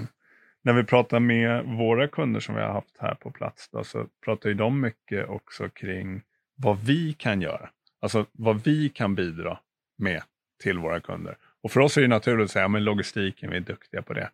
när 0.63 0.73
vi 0.73 0.85
pratar 0.85 1.21
med 1.21 1.65
våra 1.65 2.09
kunder 2.09 2.41
som 2.41 2.55
vi 2.55 2.61
har 2.61 2.73
haft 2.73 2.97
här 2.99 3.15
på 3.15 3.31
plats 3.31 3.69
då, 3.73 3.85
så 3.85 4.07
pratar 4.25 4.49
ju 4.49 4.55
de 4.55 4.81
mycket 4.81 5.29
också 5.29 5.69
kring 5.69 6.23
vad 6.57 6.85
vi 6.85 7.13
kan 7.13 7.43
göra. 7.43 7.71
Alltså 8.01 8.27
vad 8.33 8.65
vi 8.65 8.89
kan 8.89 9.15
bidra 9.15 9.59
med 9.99 10.23
till 10.63 10.79
våra 10.79 11.01
kunder. 11.01 11.37
Och 11.63 11.71
för 11.71 11.81
oss 11.81 11.97
är 11.97 12.03
det 12.03 12.09
naturligt 12.09 12.45
att 12.45 12.51
säga 12.51 12.65
att 12.65 12.83
logistiken, 12.83 13.51
vi 13.51 13.57
är 13.57 13.61
duktiga 13.61 14.03
på 14.03 14.13
det. 14.13 14.31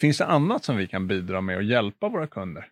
Finns 0.00 0.18
det 0.18 0.26
annat 0.26 0.64
som 0.64 0.76
vi 0.76 0.86
kan 0.86 1.06
bidra 1.06 1.40
med 1.40 1.56
och 1.56 1.62
hjälpa 1.62 2.08
våra 2.08 2.26
kunder? 2.26 2.68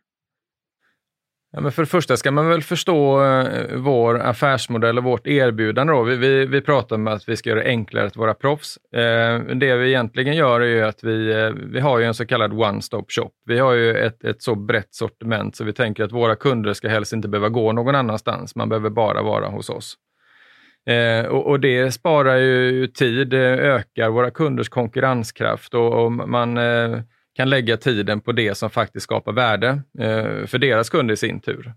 Ja, 1.56 1.62
men 1.62 1.72
för 1.72 1.82
det 1.82 1.86
första 1.86 2.16
ska 2.16 2.30
man 2.30 2.48
väl 2.48 2.62
förstå 2.62 3.24
eh, 3.24 3.76
vår 3.76 4.18
affärsmodell 4.18 4.98
och 4.98 5.04
vårt 5.04 5.26
erbjudande. 5.26 5.92
Då. 5.92 6.02
Vi, 6.02 6.16
vi, 6.16 6.46
vi 6.46 6.60
pratar 6.60 6.96
om 6.96 7.06
att 7.06 7.28
vi 7.28 7.36
ska 7.36 7.50
göra 7.50 7.60
det 7.60 7.66
enklare 7.66 8.06
att 8.06 8.16
vara 8.16 8.34
proffs. 8.34 8.78
Eh, 8.92 9.40
det 9.40 9.76
vi 9.76 9.88
egentligen 9.88 10.36
gör 10.36 10.60
är 10.60 10.84
att 10.84 11.04
vi, 11.04 11.32
eh, 11.32 11.50
vi 11.72 11.80
har 11.80 11.98
ju 11.98 12.04
en 12.04 12.14
så 12.14 12.26
kallad 12.26 12.52
one-stop 12.52 13.04
shop. 13.08 13.30
Vi 13.46 13.58
har 13.58 13.72
ju 13.72 13.96
ett, 13.96 14.24
ett 14.24 14.42
så 14.42 14.54
brett 14.54 14.94
sortiment 14.94 15.56
så 15.56 15.64
vi 15.64 15.72
tänker 15.72 16.04
att 16.04 16.12
våra 16.12 16.36
kunder 16.36 16.72
ska 16.72 16.88
helst 16.88 17.12
inte 17.12 17.28
behöva 17.28 17.48
gå 17.48 17.72
någon 17.72 17.94
annanstans. 17.94 18.56
Man 18.56 18.68
behöver 18.68 18.90
bara 18.90 19.22
vara 19.22 19.48
hos 19.48 19.70
oss. 19.70 19.94
Eh, 20.90 21.26
och, 21.26 21.46
och, 21.46 21.60
det 21.60 21.92
sparar 21.92 22.36
ju 22.36 22.86
tid, 22.86 23.34
eh, 23.34 23.40
ökar 23.40 24.10
våra 24.10 24.30
kunders 24.30 24.68
konkurrenskraft 24.68 25.74
och, 25.74 26.04
och 26.04 26.12
man 26.12 26.56
eh, 26.56 26.98
kan 27.36 27.50
lägga 27.50 27.76
tiden 27.76 28.20
på 28.20 28.32
det 28.32 28.54
som 28.54 28.70
faktiskt 28.70 29.04
skapar 29.04 29.32
värde 29.32 29.68
eh, 29.98 30.46
för 30.46 30.58
deras 30.58 30.90
kunder 30.90 31.14
i 31.14 31.16
sin 31.16 31.40
tur. 31.40 31.72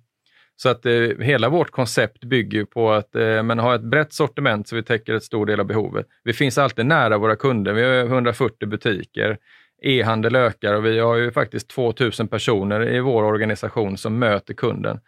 Så 0.56 0.70
att 0.70 0.86
eh, 0.86 0.92
hela 1.20 1.50
vårt 1.50 1.72
koncept 1.72 2.24
bygger 2.24 2.66
på 2.66 2.92
att 2.92 3.16
eh, 3.16 3.44
man 3.44 3.60
har 3.60 3.76
ett 3.76 3.82
brett 3.82 4.14
sortiment 4.14 4.68
så 4.68 4.76
vi 4.76 4.84
täcker 4.84 5.14
ett 5.14 5.24
stor 5.24 5.46
del 5.46 5.60
av 5.60 5.66
behovet. 5.66 6.06
Vi 6.24 6.34
finns 6.34 6.58
alltid 6.58 6.86
nära 6.86 7.18
våra 7.18 7.36
kunder. 7.36 7.74
Vi 7.74 7.84
har 7.84 8.06
140 8.06 8.68
butiker. 8.68 9.38
E-handel 9.82 10.36
ökar 10.36 10.74
och 10.74 10.86
vi 10.86 11.00
har 11.00 11.16
ju 11.16 11.32
faktiskt 11.32 11.70
2000 11.70 12.28
personer 12.28 12.90
i 12.90 13.00
vår 13.00 13.24
organisation 13.24 13.98
som 13.98 14.20
möter 14.20 14.54
kunden. 14.54 15.00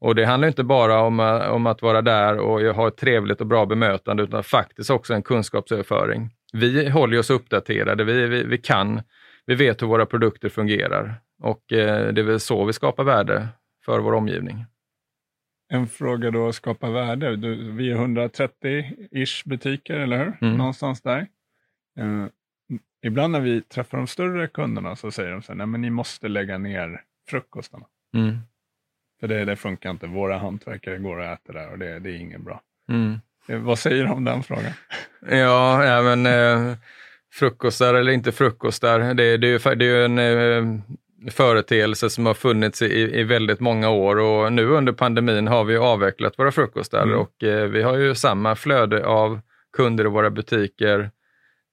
Och 0.00 0.14
det 0.14 0.24
handlar 0.24 0.48
inte 0.48 0.64
bara 0.64 1.00
om, 1.00 1.20
eh, 1.20 1.48
om 1.48 1.66
att 1.66 1.82
vara 1.82 2.02
där 2.02 2.38
och 2.38 2.60
ha 2.60 2.88
ett 2.88 2.96
trevligt 2.96 3.40
och 3.40 3.46
bra 3.46 3.66
bemötande 3.66 4.22
utan 4.22 4.44
faktiskt 4.44 4.90
också 4.90 5.14
en 5.14 5.22
kunskapsöverföring. 5.22 6.30
Vi 6.52 6.88
håller 6.88 7.18
oss 7.18 7.30
uppdaterade, 7.30 8.04
vi, 8.04 8.26
vi, 8.26 8.44
vi 8.44 8.58
kan, 8.58 9.00
vi 9.46 9.54
vet 9.54 9.82
hur 9.82 9.86
våra 9.86 10.06
produkter 10.06 10.48
fungerar 10.48 11.14
och 11.42 11.72
eh, 11.72 12.12
det 12.12 12.20
är 12.20 12.24
väl 12.24 12.40
så 12.40 12.64
vi 12.64 12.72
skapar 12.72 13.04
värde 13.04 13.48
för 13.84 13.98
vår 13.98 14.12
omgivning. 14.12 14.64
En 15.68 15.86
fråga 15.86 16.30
då, 16.30 16.48
att 16.48 16.54
skapa 16.54 16.90
värde. 16.90 17.36
Du, 17.36 17.72
vi 17.72 17.90
är 17.90 17.96
130-ish 17.96 19.48
butiker, 19.48 19.94
eller 19.94 20.18
hur? 20.18 20.38
Mm. 20.40 20.56
Någonstans 20.58 21.02
där. 21.02 21.26
Eh, 21.98 22.26
ibland 23.02 23.32
när 23.32 23.40
vi 23.40 23.62
träffar 23.62 23.98
de 23.98 24.06
större 24.06 24.48
kunderna 24.48 24.96
så 24.96 25.10
säger 25.10 25.30
de 25.30 25.42
så 25.42 25.52
här, 25.52 25.56
nej 25.56 25.66
men 25.66 25.80
ni 25.80 25.90
måste 25.90 26.28
lägga 26.28 26.58
ner 26.58 27.04
frukostarna. 27.28 27.86
Mm. 28.14 28.38
För 29.20 29.28
det, 29.28 29.44
det 29.44 29.56
funkar 29.56 29.90
inte. 29.90 30.06
Våra 30.06 30.38
hantverkare 30.38 30.98
går 30.98 31.16
och 31.16 31.24
äter 31.24 31.52
där 31.52 31.70
och 31.70 31.78
det, 31.78 31.98
det 31.98 32.10
är 32.10 32.16
inget 32.16 32.40
bra. 32.40 32.60
Mm. 32.88 33.20
Eh, 33.48 33.58
vad 33.58 33.78
säger 33.78 34.04
du 34.04 34.10
om 34.10 34.24
den 34.24 34.42
frågan? 34.42 34.72
Ja, 35.20 35.84
ja 35.84 36.02
men 36.02 36.26
eh, 36.26 36.76
frukostar 37.32 37.94
eller 37.94 38.12
inte 38.12 38.32
frukostar, 38.32 39.14
det, 39.14 39.36
det, 39.36 39.66
är, 39.66 39.74
det 39.74 39.86
är 39.86 40.04
en, 40.04 40.18
eh, 40.18 40.82
företeelse 41.30 42.10
som 42.10 42.26
har 42.26 42.34
funnits 42.34 42.82
i, 42.82 43.20
i 43.20 43.24
väldigt 43.24 43.60
många 43.60 43.90
år 43.90 44.18
och 44.18 44.52
nu 44.52 44.66
under 44.66 44.92
pandemin 44.92 45.48
har 45.48 45.64
vi 45.64 45.76
avvecklat 45.76 46.38
våra 46.38 46.52
frukostar 46.52 47.02
mm. 47.02 47.18
och 47.18 47.44
eh, 47.44 47.66
vi 47.68 47.82
har 47.82 47.96
ju 47.96 48.14
samma 48.14 48.56
flöde 48.56 49.06
av 49.06 49.40
kunder 49.76 50.04
i 50.04 50.08
våra 50.08 50.30
butiker 50.30 51.10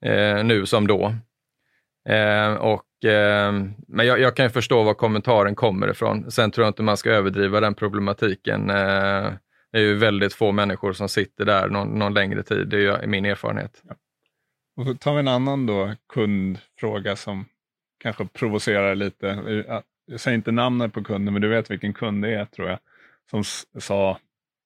eh, 0.06 0.44
nu 0.44 0.66
som 0.66 0.88
då. 0.88 1.16
Eh, 2.10 2.54
och, 2.54 3.10
eh, 3.10 3.52
men 3.88 4.06
jag, 4.06 4.20
jag, 4.20 4.36
kan 4.36 4.50
förstå 4.50 4.84
var 4.84 4.94
kommentaren 4.94 5.56
kommer 5.56 5.92
ifrån. 5.92 6.32
Sen 6.32 6.52
tror 6.52 6.66
jag 6.66 6.70
inte 6.70 6.84
man 6.84 6.98
ska 6.98 7.10
överdriva 7.12 7.60
den 7.60 7.74
problematiken. 7.74 8.70
Eh, 8.70 9.32
det 9.72 9.78
är 9.78 9.82
ju 9.82 9.96
väldigt 9.96 10.34
få 10.34 10.52
människor 10.52 10.94
som 10.94 11.10
sitter 11.10 11.46
där 11.46 11.70
någon, 11.70 11.88
någon 11.88 12.14
längre 12.14 12.44
tid, 12.44 12.68
det 12.68 12.78
är 12.78 13.02
ju 13.02 13.08
min 13.08 13.26
erfarenhet. 13.26 13.82
Ja. 13.88 13.96
Och 14.80 14.86
så 14.86 14.94
tar 14.94 15.14
vi 15.14 15.20
en 15.20 15.28
annan 15.28 15.66
då 15.66 15.96
kundfråga 16.14 17.16
som 17.16 17.46
kanske 17.98 18.26
provocerar 18.26 18.96
lite. 18.96 19.28
Jag 20.06 20.20
säger 20.20 20.38
inte 20.38 20.52
namnet 20.52 20.94
på 20.94 21.04
kunden, 21.04 21.34
men 21.34 21.42
du 21.42 21.48
vet 21.48 21.72
vilken 21.72 21.94
kund 21.94 22.24
det 22.24 22.34
är 22.34 22.46
tror 22.46 22.70
jag. 22.70 22.80
Som 23.30 23.44
sa 23.80 24.20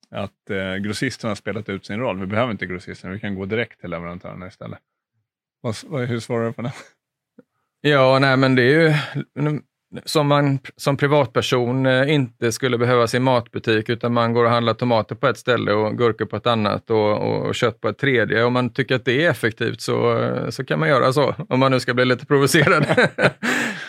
att 0.09 0.49
eh, 0.49 0.75
grossisterna 0.75 1.29
har 1.29 1.35
spelat 1.35 1.69
ut 1.69 1.85
sin 1.85 1.99
roll. 1.99 2.19
Vi 2.19 2.25
behöver 2.25 2.51
inte 2.51 2.65
grossisterna, 2.65 3.13
vi 3.13 3.19
kan 3.19 3.35
gå 3.35 3.45
direkt 3.45 3.79
till 3.79 3.89
leverantörerna 3.89 4.47
istället. 4.47 4.79
Vad, 5.61 6.07
hur 6.07 6.19
svarar 6.19 6.45
du 6.45 6.53
på 6.53 6.61
det? 6.61 6.73
Ja, 7.81 8.19
nej 8.19 8.37
men 8.37 8.55
det 8.55 8.63
är 8.63 8.81
ju 8.81 8.93
som 10.05 10.27
man 10.27 10.59
som 10.77 10.97
privatperson 10.97 11.85
eh, 11.85 12.13
inte 12.13 12.51
skulle 12.51 12.77
behöva 12.77 13.07
sin 13.07 13.23
matbutik 13.23 13.89
utan 13.89 14.13
man 14.13 14.33
går 14.33 14.45
och 14.45 14.51
handlar 14.51 14.73
tomater 14.73 15.15
på 15.15 15.27
ett 15.27 15.37
ställe 15.37 15.73
och 15.73 15.97
gurkor 15.97 16.25
på 16.25 16.35
ett 16.35 16.47
annat 16.47 16.89
och, 16.89 17.47
och 17.47 17.55
kött 17.55 17.81
på 17.81 17.89
ett 17.89 17.97
tredje. 17.97 18.43
Om 18.43 18.53
man 18.53 18.69
tycker 18.69 18.95
att 18.95 19.05
det 19.05 19.25
är 19.25 19.29
effektivt 19.29 19.81
så, 19.81 20.29
så 20.49 20.65
kan 20.65 20.79
man 20.79 20.89
göra 20.89 21.13
så, 21.13 21.35
om 21.49 21.59
man 21.59 21.71
nu 21.71 21.79
ska 21.79 21.93
bli 21.93 22.05
lite 22.05 22.25
provocerad. 22.25 22.85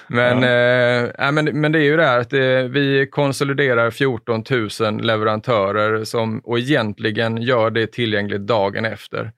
men, 0.07 0.43
ja. 0.43 1.27
eh, 1.27 1.33
men, 1.33 1.61
men 1.61 1.73
det 1.73 1.79
är 1.79 1.85
ju 1.85 1.97
det 1.97 2.07
här 2.07 2.19
att 2.19 2.31
det, 2.31 2.61
eh, 2.61 2.65
vi 2.65 3.07
konsoliderar 3.11 3.91
14 3.91 4.45
000 4.81 5.03
leverantörer 5.03 6.05
som, 6.05 6.39
och 6.39 6.59
egentligen 6.59 7.43
gör 7.43 7.71
det 7.71 7.87
tillgängligt 7.87 8.47
dagen 8.47 8.85
efter. 8.85 9.33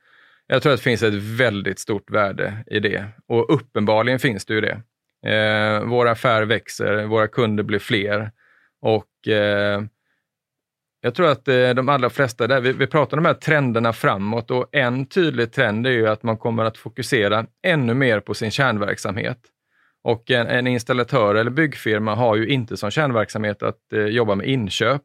Jag 0.46 0.62
tror 0.62 0.72
att 0.72 0.78
det 0.78 0.84
finns 0.84 1.02
ett 1.02 1.14
väldigt 1.14 1.78
stort 1.78 2.10
värde 2.10 2.64
i 2.66 2.80
det 2.80 3.04
och 3.28 3.54
uppenbarligen 3.54 4.18
finns 4.18 4.44
det 4.44 4.54
ju 4.54 4.60
det. 4.60 4.80
Eh, 5.26 5.84
vår 5.84 6.08
affär 6.08 6.42
växer, 6.42 7.04
våra 7.04 7.28
kunder 7.28 7.64
blir 7.64 7.78
fler 7.78 8.30
och 8.80 9.28
eh, 9.28 9.82
jag 11.00 11.14
tror 11.14 11.28
att 11.30 11.48
eh, 11.48 11.70
de 11.70 11.88
allra 11.88 12.10
flesta, 12.10 12.46
där, 12.46 12.60
vi, 12.60 12.72
vi 12.72 12.86
pratar 12.86 13.16
om 13.16 13.22
de 13.22 13.28
här 13.28 13.34
trenderna 13.34 13.92
framåt 13.92 14.50
och 14.50 14.68
en 14.72 15.06
tydlig 15.06 15.52
trend 15.52 15.86
är 15.86 15.90
ju 15.90 16.08
att 16.08 16.22
man 16.22 16.36
kommer 16.36 16.64
att 16.64 16.78
fokusera 16.78 17.46
ännu 17.62 17.94
mer 17.94 18.20
på 18.20 18.34
sin 18.34 18.50
kärnverksamhet. 18.50 19.38
Och 20.04 20.30
en, 20.30 20.46
en 20.46 20.66
installatör 20.66 21.34
eller 21.34 21.50
byggfirma 21.50 22.14
har 22.14 22.36
ju 22.36 22.48
inte 22.48 22.76
som 22.76 22.90
kärnverksamhet 22.90 23.62
att 23.62 23.92
eh, 23.92 24.00
jobba 24.00 24.34
med 24.34 24.46
inköp. 24.46 25.02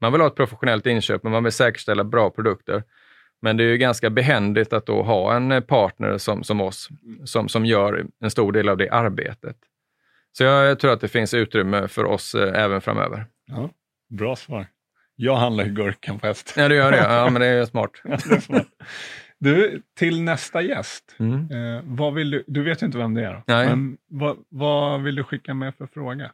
Man 0.00 0.12
vill 0.12 0.20
ha 0.20 0.28
ett 0.28 0.36
professionellt 0.36 0.86
inköp, 0.86 1.22
men 1.22 1.32
man 1.32 1.44
vill 1.44 1.52
säkerställa 1.52 2.04
bra 2.04 2.30
produkter. 2.30 2.82
Men 3.42 3.56
det 3.56 3.64
är 3.64 3.68
ju 3.68 3.76
ganska 3.76 4.10
behändigt 4.10 4.72
att 4.72 4.86
då 4.86 5.02
ha 5.02 5.36
en 5.36 5.62
partner 5.62 6.18
som, 6.18 6.44
som 6.44 6.60
oss, 6.60 6.88
som, 7.24 7.48
som 7.48 7.66
gör 7.66 8.06
en 8.20 8.30
stor 8.30 8.52
del 8.52 8.68
av 8.68 8.76
det 8.76 8.90
arbetet. 8.90 9.56
Så 10.32 10.44
jag 10.44 10.78
tror 10.78 10.92
att 10.92 11.00
det 11.00 11.08
finns 11.08 11.34
utrymme 11.34 11.88
för 11.88 12.04
oss 12.04 12.34
eh, 12.34 12.62
även 12.64 12.80
framöver. 12.80 13.26
Ja, 13.46 13.70
bra 14.08 14.36
svar. 14.36 14.66
Jag 15.16 15.36
handlar 15.36 15.64
ju 15.64 15.72
gurkan 15.72 16.18
på 16.18 16.26
häst. 16.26 16.54
Ja, 16.56 16.68
du 16.68 16.74
gör 16.74 16.92
det. 16.92 16.98
Ja, 16.98 17.30
men 17.30 17.40
det 17.40 17.46
är 17.46 17.64
smart. 17.64 17.90
ja, 18.04 18.18
det 18.28 18.34
är 18.34 18.40
smart. 18.40 18.66
Du, 19.38 19.82
till 19.98 20.22
nästa 20.22 20.62
gäst. 20.62 21.16
Mm. 21.18 21.50
Eh, 21.50 21.82
vad 21.84 22.14
vill 22.14 22.30
du, 22.30 22.44
du 22.46 22.62
vet 22.62 22.82
ju 22.82 22.86
inte 22.86 22.98
vem 22.98 23.14
det 23.14 23.24
är, 23.24 23.34
då, 23.34 23.42
Nej. 23.46 23.68
men 23.68 23.96
vad, 24.10 24.36
vad 24.48 25.02
vill 25.02 25.14
du 25.14 25.24
skicka 25.24 25.54
med 25.54 25.74
för 25.74 25.86
fråga? 25.86 26.30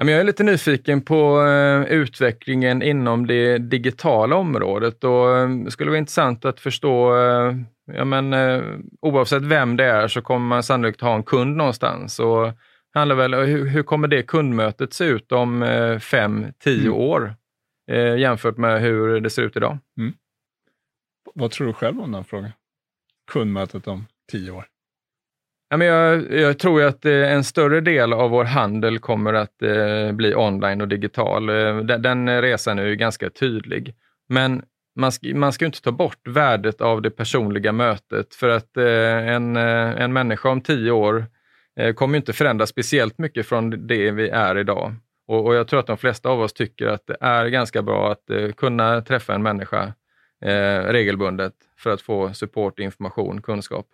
Jag 0.00 0.10
är 0.10 0.24
lite 0.24 0.42
nyfiken 0.42 1.00
på 1.00 1.42
eh, 1.42 1.82
utvecklingen 1.82 2.82
inom 2.82 3.26
det 3.26 3.58
digitala 3.58 4.36
området 4.36 5.04
och 5.04 5.36
eh, 5.36 5.48
det 5.48 5.70
skulle 5.70 5.90
vara 5.90 5.98
intressant 5.98 6.44
att 6.44 6.60
förstå, 6.60 7.16
eh, 7.16 7.56
ja 7.92 8.04
men, 8.04 8.34
oavsett 9.00 9.42
vem 9.42 9.76
det 9.76 9.84
är 9.84 10.08
så 10.08 10.22
kommer 10.22 10.46
man 10.46 10.62
sannolikt 10.62 11.00
ha 11.00 11.14
en 11.14 11.22
kund 11.22 11.56
någonstans. 11.56 12.18
Och 12.18 12.52
handlar 12.94 13.16
väl, 13.16 13.34
hur, 13.34 13.82
kommer 13.82 14.08
det 14.08 14.22
kundmötet 14.22 14.92
se 14.92 15.04
ut 15.04 15.32
om 15.32 15.64
fem, 16.02 16.46
tio 16.58 16.88
mm. 16.88 16.94
år 16.94 17.34
jämfört 18.18 18.56
med 18.56 18.80
hur 18.80 19.20
det 19.20 19.30
ser 19.30 19.42
ut 19.42 19.56
idag? 19.56 19.78
Mm. 19.98 20.12
Vad 21.34 21.50
tror 21.50 21.66
du 21.66 21.72
själv 21.72 22.00
om 22.00 22.12
den 22.12 22.24
frågan? 22.24 22.50
Kundmötet 23.32 23.86
om 23.86 24.06
tio 24.30 24.50
år? 24.50 24.66
Jag, 25.70 26.32
jag 26.32 26.58
tror 26.58 26.82
att 26.82 27.04
eh, 27.04 27.32
en 27.32 27.44
större 27.44 27.80
del 27.80 28.12
av 28.12 28.30
vår 28.30 28.44
handel 28.44 28.98
kommer 28.98 29.34
att 29.34 29.62
eh, 29.62 30.12
bli 30.12 30.34
online 30.34 30.80
och 30.80 30.88
digital. 30.88 31.48
Eh, 31.48 31.76
den, 31.78 32.02
den 32.02 32.42
resan 32.42 32.78
är 32.78 32.86
ju 32.86 32.96
ganska 32.96 33.30
tydlig. 33.30 33.94
Men 34.28 34.62
man 34.96 35.12
ska, 35.12 35.34
man 35.34 35.52
ska 35.52 35.66
inte 35.66 35.82
ta 35.82 35.92
bort 35.92 36.28
värdet 36.28 36.80
av 36.80 37.02
det 37.02 37.10
personliga 37.10 37.72
mötet 37.72 38.34
för 38.34 38.48
att 38.48 38.76
en, 38.76 39.56
en 39.56 40.12
människa 40.12 40.48
om 40.48 40.60
tio 40.60 40.90
år 40.90 41.26
kommer 41.94 42.16
inte 42.16 42.32
förändras 42.32 42.70
speciellt 42.70 43.18
mycket 43.18 43.46
från 43.46 43.86
det 43.86 44.10
vi 44.10 44.28
är 44.28 44.58
idag. 44.58 44.94
Och, 45.28 45.46
och, 45.46 45.54
jag 45.54 45.68
tror 45.68 45.80
att 45.80 45.86
de 45.86 45.96
flesta 45.96 46.28
av 46.28 46.40
oss 46.40 46.52
tycker 46.52 46.86
att 46.86 47.06
det 47.06 47.16
är 47.20 47.46
ganska 47.46 47.82
bra 47.82 48.12
att 48.12 48.56
kunna 48.56 49.00
träffa 49.00 49.34
en 49.34 49.42
människa 49.42 49.92
regelbundet 50.86 51.54
för 51.78 51.90
att 51.90 52.02
få 52.02 52.32
support, 52.32 52.78
information, 52.78 53.42
kunskap. 53.42 53.86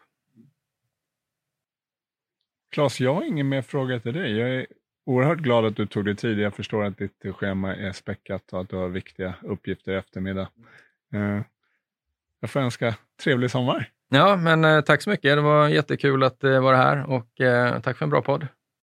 Claes, 2.75 3.01
jag 3.01 3.15
har 3.15 3.23
ingen 3.23 3.49
mer 3.49 3.63
fråga 3.63 4.01
till 4.01 4.13
dig. 4.13 4.39
Jag 4.39 4.51
är 4.51 4.67
oerhört 5.07 5.39
glad 5.39 5.65
att 5.65 5.77
du 5.77 5.87
tog 5.87 6.05
dig 6.05 6.17
tid. 6.17 6.39
Jag 6.39 6.55
förstår 6.55 6.85
att 6.85 6.99
ditt 6.99 7.27
schema 7.37 7.77
är 7.77 7.93
späckat 7.93 8.53
och 8.53 8.61
att 8.61 8.69
du 8.69 8.77
har 8.77 8.89
viktiga 8.89 9.35
uppgifter 9.43 9.93
i 9.93 9.97
eftermiddag. 9.97 10.49
Eh, 11.15 11.41
jag 12.41 12.51
får 12.51 12.61
önska 12.61 12.95
trevlig 13.23 13.51
sommar. 13.51 13.91
Ja, 14.09 14.37
men 14.37 14.65
eh, 14.65 14.81
tack 14.81 15.03
så 15.03 15.11
mycket. 15.11 15.37
Det 15.37 15.41
var 15.41 15.69
jättekul 15.69 16.23
att 16.23 16.45
eh, 16.45 16.63
vara 16.63 16.77
här 16.77 17.11
och 17.11 17.29
tack 17.83 17.97
för 17.97 18.05
en 18.05 18.11
bra 18.11 18.23
podd. 18.23 18.47